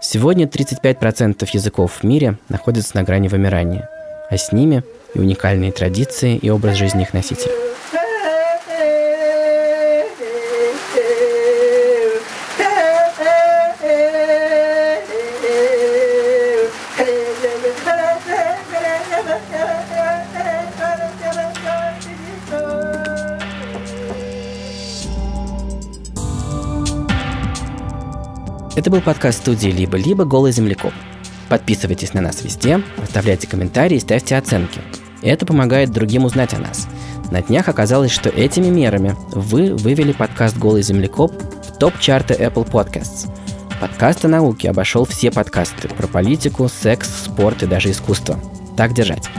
Сегодня 0.02 0.48
35% 0.48 1.48
языков 1.54 2.00
в 2.00 2.04
мире 2.04 2.40
находятся 2.50 2.96
на 2.96 3.04
грани 3.04 3.28
вымирания, 3.28 3.88
а 4.32 4.36
с 4.36 4.52
ними 4.52 4.84
и 5.16 5.20
уникальные 5.20 5.72
традиции 5.72 6.36
и 6.36 6.50
образ 6.50 6.76
жизни 6.78 7.04
их 7.04 7.14
носителей. 7.14 7.52
Это 28.76 28.92
был 28.92 29.02
подкаст 29.02 29.40
студии 29.40 29.70
«Либо-либо. 29.70 30.26
Голый 30.26 30.52
землекоп». 30.52 30.92
Подписывайтесь 31.50 32.14
на 32.14 32.22
нас 32.22 32.44
везде, 32.44 32.82
оставляйте 33.02 33.48
комментарии 33.48 33.98
и 33.98 34.00
ставьте 34.00 34.36
оценки. 34.36 34.82
Это 35.22 35.46
помогает 35.46 35.92
другим 35.92 36.26
узнать 36.26 36.54
о 36.54 36.60
нас. 36.60 36.88
На 37.32 37.42
днях 37.42 37.68
оказалось, 37.68 38.12
что 38.12 38.30
этими 38.30 38.68
мерами 38.68 39.16
вы 39.32 39.74
вывели 39.76 40.12
подкаст 40.12 40.58
«Голый 40.58 40.84
землекоп» 40.84 41.34
в 41.34 41.78
топ-чарты 41.78 42.34
Apple 42.36 42.70
Podcasts. 42.70 43.30
Подкаст 43.82 44.24
о 44.26 44.28
науке 44.28 44.70
обошел 44.70 45.06
все 45.06 45.32
подкасты 45.32 45.90
про 45.90 46.08
политику, 46.08 46.70
секс, 46.70 47.10
спорт 47.26 47.64
и 47.64 47.68
даже 47.68 47.92
искусство. 47.92 48.40
Так 48.78 48.94
держать. 48.94 49.30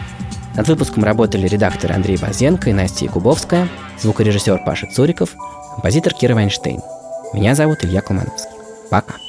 Над 0.57 0.69
выпуском 0.69 1.05
работали 1.05 1.47
редакторы 1.47 1.95
Андрей 1.95 2.17
Базенко 2.17 2.71
и 2.71 2.73
Настя 2.73 3.05
Якубовская, 3.05 3.69
звукорежиссер 4.01 4.62
Паша 4.65 4.87
Цуриков, 4.87 5.31
композитор 5.75 6.15
Кира 6.15 6.35
Вайнштейн. 6.35 6.81
Меня 7.33 7.55
зовут 7.55 7.85
Илья 7.85 8.01
Колмановский. 8.01 8.57
Пока. 8.91 9.26